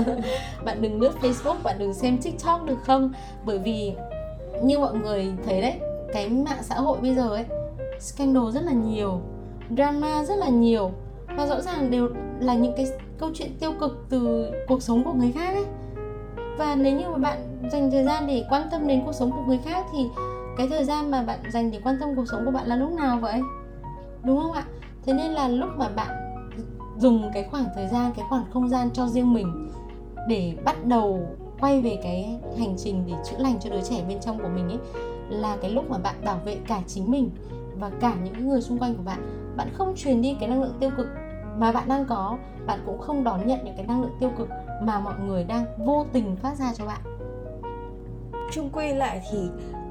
Bạn 0.64 0.82
đừng 0.82 1.00
lướt 1.00 1.12
facebook 1.20 1.62
bạn 1.62 1.76
đừng 1.78 1.94
xem 1.94 2.18
tiktok 2.22 2.64
được 2.64 2.78
không? 2.84 3.12
Bởi 3.44 3.58
vì 3.58 3.94
như 4.62 4.78
mọi 4.78 4.94
người 4.94 5.32
thấy 5.46 5.60
đấy 5.60 5.74
cái 6.12 6.28
mạng 6.28 6.62
xã 6.62 6.74
hội 6.74 6.98
bây 7.00 7.14
giờ 7.14 7.28
ấy 7.28 7.44
scandal 8.00 8.50
rất 8.52 8.64
là 8.64 8.72
nhiều 8.72 9.20
drama 9.76 10.24
rất 10.24 10.36
là 10.36 10.48
nhiều. 10.48 10.90
Và 11.36 11.46
rõ 11.46 11.60
ràng 11.60 11.90
đều 11.90 12.08
là 12.40 12.54
những 12.54 12.72
cái 12.76 12.86
câu 13.18 13.30
chuyện 13.34 13.50
tiêu 13.60 13.72
cực 13.80 14.06
từ 14.10 14.50
cuộc 14.68 14.82
sống 14.82 15.04
của 15.04 15.12
người 15.12 15.32
khác 15.32 15.54
ấy. 15.54 15.64
Và 16.58 16.74
nếu 16.74 16.96
như 16.96 17.08
mà 17.08 17.18
bạn 17.18 17.68
dành 17.72 17.90
thời 17.90 18.04
gian 18.04 18.26
để 18.26 18.44
quan 18.50 18.68
tâm 18.70 18.86
đến 18.86 19.02
cuộc 19.06 19.12
sống 19.12 19.30
của 19.30 19.42
người 19.46 19.58
khác 19.64 19.86
thì 19.92 19.98
cái 20.56 20.68
thời 20.68 20.84
gian 20.84 21.10
mà 21.10 21.22
bạn 21.22 21.38
dành 21.52 21.70
để 21.70 21.80
quan 21.84 21.96
tâm 22.00 22.08
cuộc 22.16 22.24
sống 22.30 22.44
của 22.44 22.50
bạn 22.50 22.66
là 22.66 22.76
lúc 22.76 22.92
nào 22.92 23.18
vậy? 23.20 23.40
Đúng 24.22 24.40
không 24.40 24.52
ạ 24.52 24.64
thế 25.06 25.12
nên 25.12 25.30
là 25.30 25.48
lúc 25.48 25.68
mà 25.76 25.88
bạn 25.88 26.36
dùng 26.98 27.30
cái 27.34 27.44
khoảng 27.50 27.66
thời 27.74 27.88
gian, 27.88 28.12
cái 28.16 28.24
khoảng 28.28 28.44
không 28.52 28.68
gian 28.68 28.90
cho 28.90 29.06
riêng 29.06 29.32
mình 29.34 29.68
để 30.28 30.54
bắt 30.64 30.84
đầu 30.84 31.26
quay 31.60 31.80
về 31.80 31.98
cái 32.02 32.40
hành 32.58 32.74
trình 32.78 33.04
để 33.06 33.12
chữa 33.30 33.38
lành 33.38 33.58
cho 33.60 33.70
đứa 33.70 33.82
trẻ 33.82 34.04
bên 34.08 34.20
trong 34.20 34.38
của 34.38 34.48
mình 34.48 34.68
ấy, 34.68 34.78
là 35.28 35.56
cái 35.62 35.70
lúc 35.70 35.90
mà 35.90 35.98
bạn 35.98 36.14
bảo 36.24 36.38
vệ 36.44 36.56
cả 36.68 36.82
chính 36.86 37.10
mình 37.10 37.30
và 37.78 37.90
cả 38.00 38.14
những 38.24 38.48
người 38.48 38.60
xung 38.60 38.78
quanh 38.78 38.94
của 38.94 39.02
bạn. 39.02 39.54
Bạn 39.56 39.68
không 39.74 39.94
truyền 39.96 40.22
đi 40.22 40.36
cái 40.40 40.48
năng 40.48 40.62
lượng 40.62 40.76
tiêu 40.80 40.90
cực 40.96 41.06
mà 41.58 41.72
bạn 41.72 41.88
đang 41.88 42.06
có, 42.06 42.38
bạn 42.66 42.78
cũng 42.86 42.98
không 42.98 43.24
đón 43.24 43.46
nhận 43.46 43.64
những 43.64 43.74
cái 43.76 43.86
năng 43.86 44.02
lượng 44.02 44.16
tiêu 44.20 44.30
cực 44.38 44.48
mà 44.82 45.00
mọi 45.00 45.14
người 45.26 45.44
đang 45.44 45.64
vô 45.78 46.06
tình 46.12 46.36
phát 46.36 46.58
ra 46.58 46.72
cho 46.74 46.86
bạn. 46.86 47.00
Chung 48.52 48.70
quy 48.72 48.92
lại 48.92 49.20
thì 49.32 49.38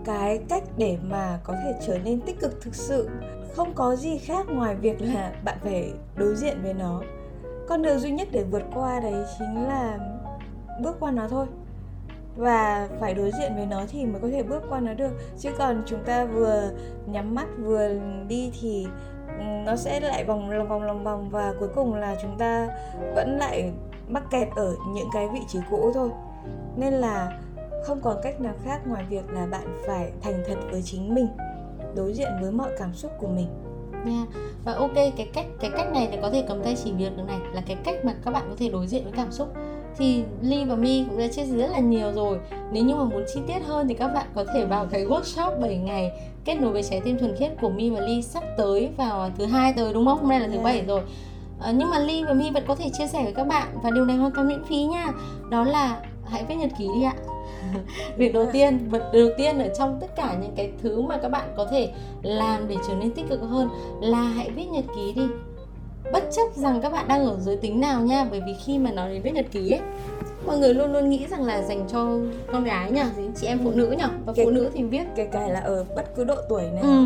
cái 0.06 0.38
cách 0.50 0.64
để 0.78 0.98
mà 1.04 1.40
có 1.44 1.54
thể 1.64 1.74
trở 1.88 1.98
nên 2.00 2.22
tích 2.22 2.40
cực 2.40 2.62
thực 2.62 2.76
sự 2.76 3.10
không 3.56 3.74
có 3.76 3.96
gì 3.96 4.18
khác 4.18 4.46
ngoài 4.50 4.76
việc 4.76 5.02
là 5.02 5.32
bạn 5.46 5.58
phải 5.62 5.94
đối 6.16 6.36
diện 6.36 6.58
với 6.64 6.74
nó. 6.74 7.02
Con 7.68 7.82
đường 7.82 8.00
duy 8.00 8.12
nhất 8.12 8.28
để 8.32 8.44
vượt 8.44 8.64
qua 8.74 9.00
đấy 9.00 9.26
chính 9.40 9.68
là 9.68 10.00
bước 10.82 10.96
qua 11.00 11.12
nó 11.12 11.28
thôi. 11.28 11.46
Và 12.36 12.88
phải 13.00 13.14
đối 13.14 13.32
diện 13.32 13.56
với 13.56 13.66
nó 13.66 13.84
thì 13.90 14.06
mới 14.06 14.22
có 14.22 14.28
thể 14.28 14.44
bước 14.44 14.64
qua 14.70 14.80
nó 14.80 14.94
được. 14.94 15.12
Chứ 15.40 15.50
còn 15.58 15.84
chúng 15.86 16.04
ta 16.04 16.26
vừa 16.26 16.72
nhắm 17.06 17.36
mắt, 17.36 17.48
vừa 17.60 17.90
đi 18.28 18.52
thì 18.62 18.88
nó 19.66 19.76
sẽ 19.76 20.00
lại 20.00 20.24
vòng, 20.24 20.50
lòng 20.50 20.68
vòng 20.68 20.84
lòng 20.84 21.04
vòng. 21.04 21.30
Và 21.30 21.54
cuối 21.60 21.70
cùng 21.76 21.94
là 21.96 22.16
chúng 22.22 22.38
ta 22.38 22.68
vẫn 23.16 23.38
lại 23.40 23.72
mắc 24.08 24.24
kẹt 24.32 24.48
ở 24.56 24.76
những 24.94 25.08
cái 25.14 25.28
vị 25.34 25.40
trí 25.48 25.60
cũ 25.70 25.92
thôi. 25.94 26.10
Nên 26.76 26.94
là 26.94 27.40
không 27.86 28.02
còn 28.02 28.18
cách 28.24 28.42
nào 28.42 28.54
khác 28.64 28.88
ngoài 28.88 29.06
việc 29.10 29.30
là 29.30 29.46
bạn 29.46 29.82
phải 29.88 30.12
thành 30.22 30.44
thật 30.48 30.56
với 30.72 30.82
chính 30.82 31.16
mình 31.16 31.28
đối 31.96 32.14
diện 32.14 32.32
với 32.42 32.52
mọi 32.52 32.70
cảm 32.80 32.94
xúc 32.94 33.12
của 33.20 33.28
mình. 33.28 33.48
Nha. 34.06 34.26
Và 34.66 34.74
ok 34.74 34.94
cái 34.94 35.30
cách 35.34 35.46
cái 35.60 35.72
cách 35.78 35.92
này 35.94 36.08
thì 36.12 36.18
có 36.22 36.30
thể 36.30 36.44
cầm 36.48 36.64
tay 36.64 36.76
chỉ 36.84 36.92
việc 36.92 37.18
được 37.18 37.24
này 37.28 37.40
là 37.54 37.62
cái 37.62 37.78
cách 37.84 38.06
mà 38.06 38.14
các 38.26 38.32
bạn 38.32 38.44
có 38.50 38.56
thể 38.58 38.70
đối 38.70 38.88
diện 38.88 39.04
với 39.04 39.14
cảm 39.16 39.32
xúc. 39.32 39.54
Thì 39.98 40.24
Ly 40.42 40.66
và 40.66 40.76
Mi 40.76 41.06
cũng 41.10 41.18
đã 41.18 41.28
chia 41.28 41.46
sẻ 41.46 41.58
rất 41.58 41.68
là 41.72 41.80
nhiều 41.80 42.12
rồi. 42.14 42.40
Nếu 42.72 42.84
như 42.86 42.96
mà 42.96 43.04
muốn 43.04 43.24
chi 43.34 43.40
tiết 43.48 43.60
hơn 43.66 43.88
thì 43.88 43.94
các 43.94 44.08
bạn 44.08 44.28
có 44.36 44.46
thể 44.54 44.66
vào 44.66 44.86
cái 44.86 45.06
workshop 45.06 45.62
7 45.62 45.78
ngày 45.78 46.12
kết 46.46 46.56
nối 46.56 46.72
với 46.72 46.84
trái 46.84 47.02
tim 47.02 47.18
thuần 47.18 47.36
khiết 47.36 47.52
của 47.62 47.70
Mi 47.70 47.90
và 47.90 48.00
Ly 48.00 48.22
sắp 48.22 48.44
tới 48.58 48.90
vào 48.98 49.30
thứ 49.38 49.46
hai 49.46 49.74
tới 49.74 49.94
đúng 49.94 50.06
không? 50.06 50.20
Hôm 50.20 50.30
nay 50.30 50.40
là 50.40 50.48
thứ 50.48 50.54
Yeah. 50.54 50.64
bảy 50.64 50.82
rồi. 50.82 51.02
À, 51.62 51.72
Nhưng 51.72 51.90
mà 51.90 52.00
Ly 52.00 52.24
và 52.24 52.34
Mi 52.34 52.50
vẫn 52.50 52.64
có 52.68 52.76
thể 52.76 52.90
chia 52.90 53.08
sẻ 53.08 53.24
với 53.24 53.34
các 53.34 53.48
bạn 53.48 53.68
và 53.84 53.92
điều 53.92 54.06
này 54.06 54.18
hoàn 54.18 54.32
toàn 54.32 54.48
miễn 54.48 54.64
phí 54.64 54.84
nha. 54.84 55.12
Đó 55.50 55.64
là 55.64 56.02
hãy 56.26 56.46
viết 56.48 56.56
nhật 56.56 56.70
ký 56.78 56.88
đi 56.96 57.04
ạ 57.04 57.14
Việc 58.18 58.34
đầu 58.34 58.46
tiên, 58.54 58.90
vật 58.90 59.10
đầu 59.14 59.28
tiên 59.38 59.60
ở 59.60 59.70
trong 59.78 59.98
tất 60.02 60.16
cả 60.16 60.38
những 60.42 60.54
cái 60.56 60.72
thứ 60.82 61.02
mà 61.02 61.18
các 61.18 61.30
bạn 61.30 61.54
có 61.58 61.68
thể 61.72 61.92
làm 62.22 62.68
để 62.68 62.76
trở 62.88 62.94
nên 62.94 63.12
tích 63.12 63.26
cực 63.30 63.42
hơn 63.42 63.70
là 64.02 64.22
hãy 64.22 64.50
viết 64.50 64.66
nhật 64.72 64.86
ký 64.96 65.14
đi. 65.16 65.28
Bất 66.14 66.24
chấp 66.32 66.56
rằng 66.56 66.82
các 66.82 66.92
bạn 66.92 67.08
đang 67.08 67.26
ở 67.26 67.38
giới 67.40 67.58
tính 67.58 67.82
nào 67.82 68.02
nha 68.02 68.28
bởi 68.32 68.42
vì 68.46 68.54
khi 68.66 68.78
mà 68.78 68.92
nói 68.92 69.10
đến 69.10 69.22
viết 69.22 69.34
nhật 69.34 69.46
ký 69.52 69.72
ấy 69.72 69.82
mọi 70.46 70.58
người 70.58 70.74
luôn 70.74 70.94
luôn 70.94 71.10
nghĩ 71.10 71.28
rằng 71.28 71.44
là 71.44 71.62
dành 71.62 71.86
cho 71.88 72.08
con 72.52 72.64
gái 72.64 72.92
nhỉ 72.92 73.02
chị 73.36 73.48
em 73.48 73.60
phụ 73.64 73.72
nữ 73.72 73.96
nhỉ. 73.98 74.04
Và 74.26 74.34
phụ 74.34 74.50
nữ 74.50 74.70
thì 74.74 74.84
viết. 74.84 75.04
kể 75.16 75.26
cả 75.26 75.48
là 75.48 75.60
ở 75.60 75.86
bất 75.96 76.16
cứ 76.16 76.24
độ 76.24 76.36
tuổi 76.50 76.64
nào. 76.64 76.84
Ừ. 76.84 77.06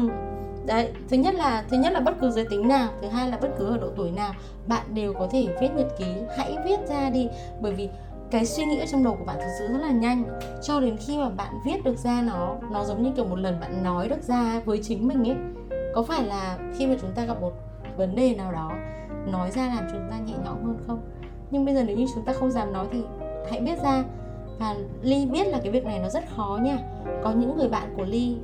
đấy 0.66 0.90
thứ 1.10 1.18
nhất 1.18 1.36
là 1.36 1.64
thứ 1.70 1.78
nhất 1.78 1.94
là 1.94 2.00
bất 2.00 2.16
cứ 2.22 2.32
giới 2.32 2.46
tính 2.46 2.68
nào 2.68 2.90
thứ 3.02 3.08
hai 3.08 3.30
là 3.30 3.38
bất 3.38 3.50
cứ 3.60 3.66
ở 3.66 3.78
độ 3.78 3.88
tuổi 3.96 4.12
nào 4.12 4.34
bạn 4.68 4.86
đều 4.94 5.14
có 5.14 5.28
thể 5.32 5.48
viết 5.62 5.70
nhật 5.76 5.88
ký. 5.98 6.06
Hãy 6.38 6.58
viết 6.66 6.80
ra 6.90 7.10
đi 7.10 7.28
bởi 7.62 7.74
vì 7.74 7.90
cái 8.32 8.46
suy 8.46 8.66
nghĩ 8.66 8.80
ở 8.80 8.86
trong 8.86 9.04
đầu 9.04 9.16
của 9.20 9.26
bạn 9.26 9.38
thực 9.40 9.52
sự 9.60 9.68
rất 9.68 9.80
là 9.82 9.92
nhanh. 9.92 10.24
Cho 10.62 10.80
đến 10.80 10.98
khi 10.98 11.18
mà 11.18 11.30
bạn 11.30 11.54
viết 11.66 11.84
được 11.84 11.98
ra 11.98 12.22
nó 12.22 12.56
nó 12.72 12.86
giống 12.86 13.04
như 13.04 13.12
kiểu 13.16 13.26
một 13.26 13.40
lần 13.40 13.60
bạn 13.60 13.84
nói 13.84 14.10
được 14.10 14.24
ra 14.24 14.62
với 14.66 14.80
chính 14.84 15.08
mình 15.08 15.28
ấy. 15.28 15.38
Có 15.96 16.04
phải 16.04 16.24
là 16.24 16.58
khi 16.78 16.88
mà 16.88 16.96
chúng 17.02 17.12
ta 17.12 17.26
gặp 17.26 17.42
một 17.42 17.54
vấn 17.98 18.16
đề 18.16 18.36
nào 18.36 18.52
đó 18.52 18.72
nói 19.28 19.52
ra 19.52 19.68
làm 19.68 19.88
chúng 19.92 20.08
ta 20.12 20.18
nhẹ 20.18 20.34
nhõm 20.46 20.64
hơn 20.64 20.78
không? 20.88 21.02
Nhưng 21.52 21.66
bây 21.66 21.76
giờ 21.76 21.84
nếu 21.84 21.98
như 21.98 22.06
chúng 22.16 22.26
ta 22.26 22.34
không 22.34 22.52
dám 22.52 22.74
nói 22.74 22.88
thì 22.92 23.02
hãy 23.52 23.62
biết 23.62 23.84
ra. 23.84 24.04
Và 24.60 24.76
ly 25.02 25.26
biết 25.26 25.48
là 25.48 25.60
cái 25.64 25.72
việc 25.72 25.86
này 25.86 26.00
nó 26.00 26.10
rất 26.10 26.24
khó 26.36 26.60
nha. 26.62 26.78
Có 27.24 27.32
những 27.32 27.58
người 27.58 27.70
bạn 27.70 27.94
của 27.98 28.04
ly 28.04 28.38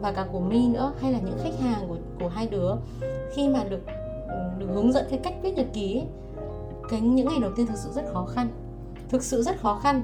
và 0.00 0.12
cả 0.12 0.26
của 0.32 0.40
mi 0.40 0.68
nữa 0.68 0.92
hay 1.00 1.12
là 1.12 1.18
những 1.18 1.38
khách 1.42 1.60
hàng 1.60 1.88
của 1.88 1.96
của 2.20 2.28
hai 2.28 2.46
đứa 2.46 2.72
khi 3.34 3.48
mà 3.48 3.64
được 3.64 3.80
được 4.58 4.66
hướng 4.74 4.92
dẫn 4.92 5.04
cái 5.10 5.18
cách 5.22 5.34
viết 5.42 5.54
nhật 5.54 5.66
ký 5.72 5.98
ấy, 5.98 6.06
cái 6.90 7.00
những 7.00 7.28
ngày 7.28 7.38
đầu 7.40 7.50
tiên 7.56 7.66
thực 7.66 7.76
sự 7.76 7.90
rất 7.92 8.04
khó 8.12 8.24
khăn 8.24 8.48
thực 9.10 9.22
sự 9.22 9.42
rất 9.42 9.60
khó 9.60 9.80
khăn. 9.82 10.02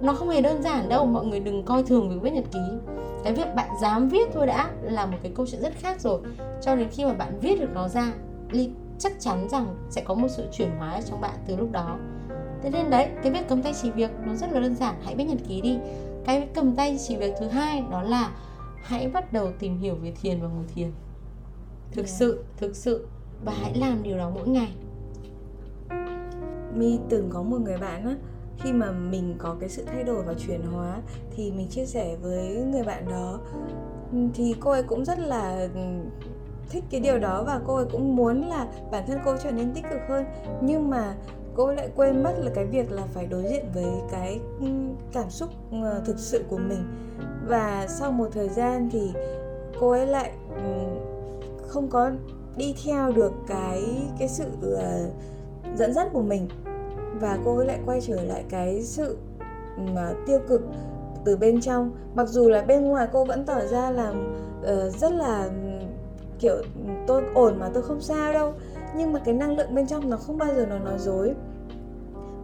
Nó 0.00 0.14
không 0.14 0.28
hề 0.28 0.40
đơn 0.40 0.62
giản 0.62 0.88
đâu 0.88 1.06
mọi 1.06 1.26
người 1.26 1.40
đừng 1.40 1.64
coi 1.64 1.82
thường 1.82 2.08
việc 2.08 2.22
viết 2.22 2.30
nhật 2.30 2.44
ký. 2.52 2.92
Cái 3.24 3.32
việc 3.32 3.46
bạn 3.56 3.68
dám 3.82 4.08
viết 4.08 4.28
thôi 4.32 4.46
đã 4.46 4.70
là 4.82 5.06
một 5.06 5.16
cái 5.22 5.32
câu 5.34 5.46
chuyện 5.46 5.60
rất 5.60 5.72
khác 5.76 6.00
rồi. 6.00 6.20
Cho 6.62 6.76
đến 6.76 6.88
khi 6.90 7.04
mà 7.04 7.12
bạn 7.12 7.38
viết 7.40 7.60
được 7.60 7.70
nó 7.74 7.88
ra 7.88 8.12
ly 8.50 8.70
chắc 8.98 9.12
chắn 9.20 9.48
rằng 9.48 9.76
sẽ 9.90 10.02
có 10.04 10.14
một 10.14 10.28
sự 10.28 10.44
chuyển 10.52 10.70
hóa 10.78 11.00
trong 11.10 11.20
bạn 11.20 11.34
từ 11.46 11.56
lúc 11.56 11.72
đó. 11.72 11.96
Thế 12.62 12.70
nên 12.70 12.90
đấy 12.90 13.08
cái 13.22 13.32
việc 13.32 13.48
cầm 13.48 13.62
tay 13.62 13.72
chỉ 13.82 13.90
việc 13.90 14.10
nó 14.26 14.34
rất 14.34 14.52
là 14.52 14.60
đơn 14.60 14.74
giản. 14.74 14.94
Hãy 15.04 15.14
viết 15.16 15.24
nhật 15.24 15.38
ký 15.48 15.60
đi. 15.60 15.78
Cái 16.24 16.48
cầm 16.54 16.76
tay 16.76 16.98
chỉ 17.08 17.16
việc 17.16 17.34
thứ 17.40 17.46
hai 17.46 17.84
đó 17.90 18.02
là 18.02 18.30
hãy 18.82 19.08
bắt 19.08 19.32
đầu 19.32 19.52
tìm 19.58 19.78
hiểu 19.78 19.94
về 19.94 20.12
thiền 20.20 20.40
và 20.40 20.48
ngồi 20.48 20.64
thiền. 20.74 20.92
Thực 21.92 22.02
Yeah. 22.02 22.18
sự 22.18 22.44
thực 22.56 22.76
sự 22.76 23.08
và 23.44 23.52
hãy 23.60 23.74
làm 23.74 24.02
điều 24.02 24.18
đó 24.18 24.30
mỗi 24.34 24.48
ngày. 24.48 24.72
Mi 26.74 26.98
từng 27.08 27.30
có 27.30 27.42
một 27.42 27.60
người 27.60 27.78
bạn 27.78 28.06
á 28.06 28.14
khi 28.62 28.72
mà 28.72 28.90
mình 28.90 29.34
có 29.38 29.56
cái 29.60 29.68
sự 29.68 29.84
thay 29.84 30.04
đổi 30.04 30.22
và 30.22 30.34
chuyển 30.34 30.62
hóa 30.62 30.98
thì 31.36 31.52
mình 31.52 31.68
chia 31.68 31.86
sẻ 31.86 32.16
với 32.22 32.56
người 32.72 32.82
bạn 32.82 33.04
đó. 33.10 33.38
Thì 34.34 34.54
cô 34.60 34.70
ấy 34.70 34.82
cũng 34.82 35.04
rất 35.04 35.18
là 35.18 35.68
thích 36.70 36.84
cái 36.90 37.00
điều 37.00 37.18
đó 37.18 37.44
và 37.46 37.60
cô 37.66 37.74
ấy 37.74 37.86
cũng 37.92 38.16
muốn 38.16 38.48
là 38.48 38.66
bản 38.90 39.04
thân 39.06 39.18
cô 39.24 39.36
trở 39.42 39.50
nên 39.50 39.74
tích 39.74 39.84
cực 39.90 40.00
hơn. 40.08 40.24
Nhưng 40.62 40.90
mà 40.90 41.14
cô 41.54 41.66
ấy 41.66 41.76
lại 41.76 41.88
quên 41.96 42.22
mất 42.22 42.32
là 42.38 42.50
cái 42.54 42.66
việc 42.66 42.92
là 42.92 43.02
phải 43.14 43.26
đối 43.26 43.42
diện 43.42 43.64
với 43.74 43.92
cái 44.10 44.40
cảm 45.12 45.30
xúc 45.30 45.50
ờ, 45.72 46.02
thực 46.04 46.18
sự 46.18 46.44
của 46.48 46.58
mình. 46.58 46.84
Và 47.46 47.86
sau 47.88 48.12
một 48.12 48.28
thời 48.32 48.48
gian 48.48 48.88
thì 48.92 49.12
cô 49.80 49.90
ấy 49.90 50.06
lại 50.06 50.32
không 51.66 51.88
có 51.88 52.10
đi 52.56 52.74
theo 52.84 53.12
được 53.12 53.32
cái 53.48 53.82
cái 54.18 54.28
sự 54.28 54.44
ờ, 54.62 55.10
dẫn 55.76 55.94
dắt 55.94 56.08
của 56.12 56.22
mình 56.22 56.48
và 57.14 57.38
cô 57.44 57.56
ấy 57.56 57.66
lại 57.66 57.78
quay 57.86 58.00
trở 58.00 58.22
lại 58.22 58.44
cái 58.48 58.82
sự 58.82 59.16
mà 59.76 60.12
tiêu 60.26 60.38
cực 60.48 60.62
từ 61.24 61.36
bên 61.36 61.60
trong. 61.60 61.90
Mặc 62.14 62.28
dù 62.28 62.48
là 62.48 62.62
bên 62.62 62.84
ngoài 62.84 63.08
cô 63.12 63.24
vẫn 63.24 63.44
tỏ 63.46 63.60
ra 63.70 63.90
là 63.90 64.10
uh, 64.10 64.94
rất 64.94 65.12
là 65.12 65.48
kiểu 66.38 66.56
tôi 67.06 67.22
ổn 67.34 67.58
mà 67.58 67.70
tôi 67.74 67.82
không 67.82 68.00
sao 68.00 68.32
đâu. 68.32 68.52
Nhưng 68.96 69.12
mà 69.12 69.20
cái 69.24 69.34
năng 69.34 69.56
lượng 69.56 69.74
bên 69.74 69.86
trong 69.86 70.10
nó 70.10 70.16
không 70.16 70.38
bao 70.38 70.54
giờ 70.56 70.66
nó 70.66 70.78
nói 70.78 70.98
dối. 70.98 71.34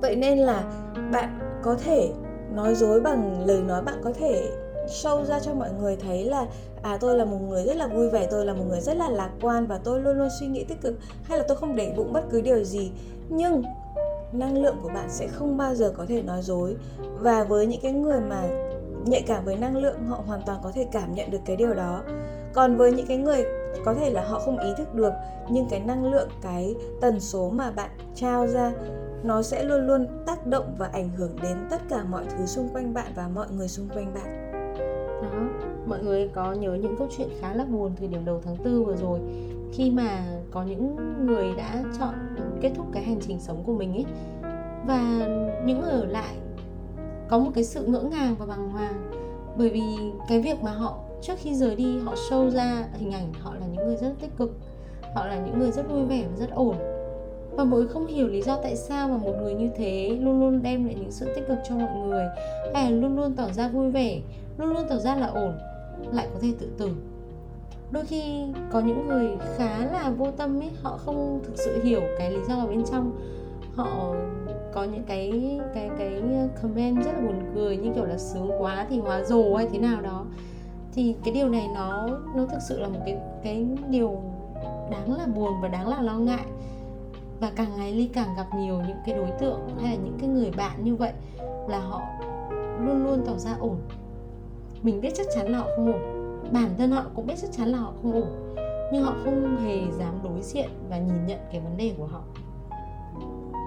Vậy 0.00 0.16
nên 0.16 0.38
là 0.38 0.64
bạn 1.12 1.38
có 1.62 1.74
thể 1.84 2.12
nói 2.54 2.74
dối 2.74 3.00
bằng 3.00 3.46
lời 3.46 3.62
nói 3.62 3.82
bạn 3.82 4.00
có 4.04 4.12
thể 4.12 4.50
show 4.88 5.24
ra 5.24 5.40
cho 5.40 5.54
mọi 5.54 5.70
người 5.80 5.96
thấy 5.96 6.24
là 6.24 6.46
à 6.82 6.98
tôi 7.00 7.18
là 7.18 7.24
một 7.24 7.38
người 7.48 7.64
rất 7.64 7.76
là 7.76 7.86
vui 7.86 8.08
vẻ 8.08 8.26
tôi 8.30 8.46
là 8.46 8.54
một 8.54 8.64
người 8.68 8.80
rất 8.80 8.96
là 8.96 9.08
lạc 9.08 9.30
quan 9.42 9.66
và 9.66 9.78
tôi 9.84 10.00
luôn 10.00 10.18
luôn 10.18 10.28
suy 10.40 10.46
nghĩ 10.46 10.64
tích 10.64 10.80
cực 10.80 10.94
hay 11.22 11.38
là 11.38 11.44
tôi 11.48 11.56
không 11.56 11.76
để 11.76 11.94
bụng 11.96 12.12
bất 12.12 12.24
cứ 12.30 12.40
điều 12.40 12.64
gì. 12.64 12.92
Nhưng 13.28 13.62
năng 14.38 14.62
lượng 14.62 14.76
của 14.82 14.88
bạn 14.88 15.10
sẽ 15.10 15.28
không 15.28 15.56
bao 15.56 15.74
giờ 15.74 15.92
có 15.96 16.06
thể 16.08 16.22
nói 16.22 16.42
dối. 16.42 16.76
Và 17.18 17.44
với 17.44 17.66
những 17.66 17.80
cái 17.82 17.92
người 17.92 18.20
mà 18.20 18.42
nhạy 19.06 19.22
cảm 19.22 19.44
với 19.44 19.56
năng 19.56 19.76
lượng, 19.76 20.06
họ 20.06 20.22
hoàn 20.26 20.40
toàn 20.46 20.60
có 20.62 20.72
thể 20.74 20.86
cảm 20.92 21.14
nhận 21.14 21.30
được 21.30 21.40
cái 21.44 21.56
điều 21.56 21.74
đó. 21.74 22.02
Còn 22.52 22.76
với 22.76 22.92
những 22.92 23.06
cái 23.06 23.16
người 23.16 23.44
có 23.84 23.94
thể 23.94 24.10
là 24.10 24.24
họ 24.24 24.38
không 24.38 24.58
ý 24.58 24.70
thức 24.78 24.94
được, 24.94 25.12
nhưng 25.50 25.66
cái 25.70 25.80
năng 25.80 26.04
lượng, 26.04 26.28
cái 26.42 26.74
tần 27.00 27.20
số 27.20 27.50
mà 27.50 27.70
bạn 27.70 27.90
trao 28.14 28.46
ra, 28.46 28.72
nó 29.22 29.42
sẽ 29.42 29.64
luôn 29.64 29.86
luôn 29.86 30.06
tác 30.26 30.46
động 30.46 30.74
và 30.78 30.90
ảnh 30.92 31.08
hưởng 31.08 31.36
đến 31.42 31.56
tất 31.70 31.80
cả 31.88 32.04
mọi 32.04 32.24
thứ 32.38 32.46
xung 32.46 32.68
quanh 32.68 32.94
bạn 32.94 33.12
và 33.16 33.28
mọi 33.28 33.46
người 33.50 33.68
xung 33.68 33.88
quanh 33.88 34.14
bạn 34.14 34.45
mọi 35.86 36.02
người 36.02 36.28
có 36.28 36.52
nhớ 36.52 36.74
những 36.74 36.96
câu 36.98 37.08
chuyện 37.16 37.28
khá 37.40 37.54
là 37.54 37.64
buồn 37.64 37.92
thời 37.98 38.08
điểm 38.08 38.24
đầu 38.24 38.40
tháng 38.44 38.56
4 38.64 38.84
vừa 38.84 38.96
rồi. 38.96 39.20
Khi 39.72 39.90
mà 39.90 40.24
có 40.50 40.62
những 40.62 40.96
người 41.26 41.54
đã 41.56 41.82
chọn 41.98 42.14
kết 42.60 42.72
thúc 42.76 42.86
cái 42.92 43.02
hành 43.02 43.18
trình 43.20 43.40
sống 43.40 43.62
của 43.66 43.72
mình 43.72 43.92
ấy, 43.92 44.04
và 44.86 45.26
những 45.64 45.80
người 45.80 45.90
ở 45.90 46.04
lại 46.04 46.34
có 47.28 47.38
một 47.38 47.50
cái 47.54 47.64
sự 47.64 47.86
ngỡ 47.86 48.00
ngàng 48.00 48.34
và 48.38 48.46
bàng 48.46 48.70
hoàng. 48.70 49.10
Bởi 49.56 49.70
vì 49.70 49.82
cái 50.28 50.40
việc 50.40 50.62
mà 50.62 50.70
họ, 50.70 50.98
trước 51.22 51.34
khi 51.38 51.54
rời 51.54 51.76
đi, 51.76 51.98
họ 51.98 52.14
show 52.14 52.50
ra 52.50 52.84
hình 52.98 53.12
ảnh 53.12 53.32
họ 53.40 53.54
là 53.54 53.66
những 53.66 53.86
người 53.86 53.96
rất 53.96 54.12
tích 54.20 54.36
cực, 54.36 54.58
họ 55.14 55.26
là 55.26 55.36
những 55.36 55.58
người 55.58 55.70
rất 55.70 55.88
vui 55.90 56.04
vẻ 56.04 56.24
và 56.30 56.36
rất 56.36 56.50
ổn. 56.50 56.76
Và 57.50 57.64
mọi 57.64 57.80
người 57.80 57.88
không 57.88 58.06
hiểu 58.06 58.28
lý 58.28 58.42
do 58.42 58.56
tại 58.62 58.76
sao 58.76 59.08
mà 59.08 59.16
một 59.16 59.32
người 59.42 59.54
như 59.54 59.70
thế 59.76 60.18
luôn 60.20 60.40
luôn 60.40 60.62
đem 60.62 60.84
lại 60.84 60.94
những 60.94 61.12
sự 61.12 61.26
tích 61.34 61.48
cực 61.48 61.58
cho 61.68 61.74
mọi 61.74 61.96
người, 61.96 62.24
hay 62.74 62.90
là 62.92 62.98
luôn 62.98 63.16
luôn 63.16 63.32
tỏ 63.36 63.48
ra 63.52 63.68
vui 63.68 63.90
vẻ, 63.90 64.20
luôn 64.58 64.68
luôn 64.68 64.82
tỏ 64.88 64.96
ra 64.96 65.16
là 65.16 65.26
ổn 65.26 65.52
lại 66.12 66.28
có 66.34 66.38
thể 66.42 66.52
tự 66.58 66.70
tử. 66.78 66.90
Đôi 67.90 68.04
khi 68.04 68.46
có 68.72 68.80
những 68.80 69.08
người 69.08 69.28
khá 69.56 69.86
là 69.92 70.10
vô 70.10 70.30
tâm 70.30 70.60
ấy, 70.60 70.70
họ 70.82 70.96
không 70.96 71.40
thực 71.44 71.58
sự 71.58 71.82
hiểu 71.84 72.00
cái 72.18 72.30
lý 72.30 72.38
do 72.48 72.54
ở 72.54 72.66
bên 72.66 72.84
trong. 72.84 73.12
Họ 73.74 74.14
có 74.72 74.84
những 74.84 75.04
cái 75.06 75.58
cái 75.74 75.90
cái 75.98 76.22
comment 76.62 77.04
rất 77.04 77.12
là 77.12 77.20
buồn 77.20 77.52
cười, 77.54 77.76
như 77.76 77.90
kiểu 77.94 78.04
là 78.04 78.18
sướng 78.18 78.50
quá 78.58 78.86
thì 78.88 78.98
hóa 78.98 79.22
rồ 79.22 79.54
hay 79.54 79.68
thế 79.72 79.78
nào 79.78 80.00
đó. 80.02 80.24
Thì 80.92 81.16
cái 81.24 81.34
điều 81.34 81.48
này 81.48 81.68
nó 81.74 82.08
nó 82.34 82.46
thực 82.46 82.58
sự 82.68 82.80
là 82.80 82.88
một 82.88 83.00
cái 83.04 83.18
cái 83.42 83.66
điều 83.88 84.22
đáng 84.90 85.18
là 85.18 85.26
buồn 85.26 85.52
và 85.62 85.68
đáng 85.68 85.88
là 85.88 86.02
lo 86.02 86.18
ngại. 86.18 86.44
Và 87.40 87.52
càng 87.56 87.76
ngày 87.76 87.92
ly 87.92 88.06
càng 88.06 88.28
gặp 88.36 88.46
nhiều 88.56 88.80
những 88.86 88.96
cái 89.06 89.14
đối 89.14 89.30
tượng 89.40 89.60
hay 89.80 89.96
là 89.96 90.02
những 90.04 90.18
cái 90.20 90.28
người 90.28 90.50
bạn 90.56 90.84
như 90.84 90.96
vậy 90.96 91.12
là 91.68 91.78
họ 91.78 92.00
luôn 92.80 93.04
luôn 93.04 93.22
tỏ 93.26 93.32
ra 93.36 93.56
ổn 93.60 93.76
mình 94.82 95.00
biết 95.00 95.10
chắc 95.14 95.26
chắn 95.34 95.48
là 95.52 95.58
họ 95.58 95.68
không 95.76 95.92
ổn 95.92 96.00
bản 96.52 96.70
thân 96.78 96.90
họ 96.90 97.04
cũng 97.14 97.26
biết 97.26 97.34
chắc 97.42 97.52
chắn 97.52 97.68
là 97.68 97.78
họ 97.78 97.92
không 98.02 98.12
ổn 98.12 98.46
nhưng 98.92 99.02
họ 99.02 99.16
không 99.24 99.56
hề 99.56 99.80
dám 99.98 100.20
đối 100.24 100.42
diện 100.42 100.68
và 100.90 100.98
nhìn 100.98 101.26
nhận 101.26 101.38
cái 101.52 101.60
vấn 101.60 101.76
đề 101.76 101.92
của 101.98 102.06
họ. 102.06 102.22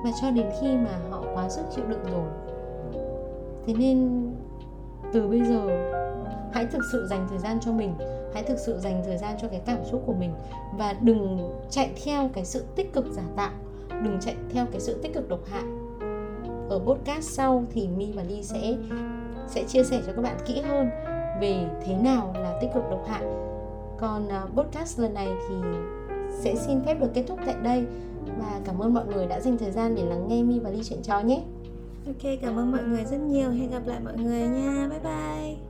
Và 0.04 0.12
cho 0.22 0.32
đến 0.32 0.45
khi 0.62 0.67
mà 0.67 1.00
họ 1.10 1.24
quá 1.34 1.50
sức 1.50 1.62
chịu 1.76 1.86
đựng 1.86 2.04
rồi, 2.12 2.28
thế 3.67 3.74
nên 3.74 4.30
từ 5.13 5.28
bây 5.28 5.41
giờ, 5.45 5.67
hãy 6.54 6.65
thực 6.65 6.82
sự 6.91 7.08
dành 7.10 7.28
thời 7.30 7.38
gian 7.38 7.60
cho 7.60 7.72
mình, 7.72 7.93
hãy 8.34 8.43
thực 8.43 8.58
sự 8.58 8.80
dành 8.80 9.02
thời 9.06 9.17
gian 9.17 9.38
cho 9.41 9.48
cái 9.48 9.62
cảm 9.65 9.86
xúc 9.91 10.04
của 10.06 10.13
mình 10.13 10.34
và 10.78 10.93
đừng 11.02 11.50
chạy 11.69 11.91
theo 12.06 12.30
cái 12.34 12.45
sự 12.45 12.65
tích 12.76 12.93
cực 12.93 13.06
giả 13.12 13.24
tạo, 13.36 13.52
đừng 13.89 14.17
chạy 14.22 14.36
theo 14.50 14.65
cái 14.72 14.82
sự 14.82 15.00
tích 15.04 15.13
cực 15.13 15.30
độc 15.30 15.39
hại. 15.45 15.63
Ở 16.69 16.80
podcast 16.80 17.30
sau 17.30 17.63
thì 17.74 17.88
mi 17.88 18.12
và 18.12 18.24
ly 18.24 18.43
sẽ 18.43 18.76
sẽ 19.50 19.64
chia 19.64 19.84
sẻ 19.84 20.02
cho 20.06 20.14
các 20.14 20.22
bạn 20.22 20.38
kỹ 20.46 20.62
hơn 20.62 20.90
về 21.42 21.66
thế 21.86 21.94
nào 21.94 22.34
là 22.36 22.58
tích 22.62 22.70
cực 22.74 22.84
độc 22.90 23.06
hại. 23.08 23.24
Còn 23.98 24.30
à, 24.30 24.46
podcast 24.56 25.00
lần 25.00 25.14
này 25.14 25.28
thì 25.50 25.56
sẽ 26.40 26.56
xin 26.56 26.82
phép 26.86 26.96
được 27.02 27.10
kết 27.14 27.24
thúc 27.28 27.40
tại 27.46 27.56
đây 27.64 27.86
và 28.40 28.60
cảm 28.66 28.80
ơn 28.80 28.94
mọi 28.94 29.06
người 29.06 29.26
đã 29.26 29.40
dành 29.40 29.58
thời 29.58 29.72
gian 29.72 29.96
để 29.96 30.04
lắng 30.04 30.28
nghe 30.28 30.44
mi 30.44 30.60
và 30.60 30.70
ly 30.70 30.82
chuyện 30.84 31.02
trò 31.04 31.20
nhé. 31.20 31.42
Ok, 32.06 32.32
cảm 32.42 32.60
ơn 32.60 32.72
mọi 32.72 32.84
người 32.84 33.04
rất 33.04 33.18
nhiều. 33.18 33.50
Hẹn 33.50 33.72
gặp 33.72 33.82
lại 33.86 34.00
mọi 34.04 34.14
người 34.18 34.42
nha. 34.42 34.88
Bye 34.90 35.00
bye. 35.00 35.68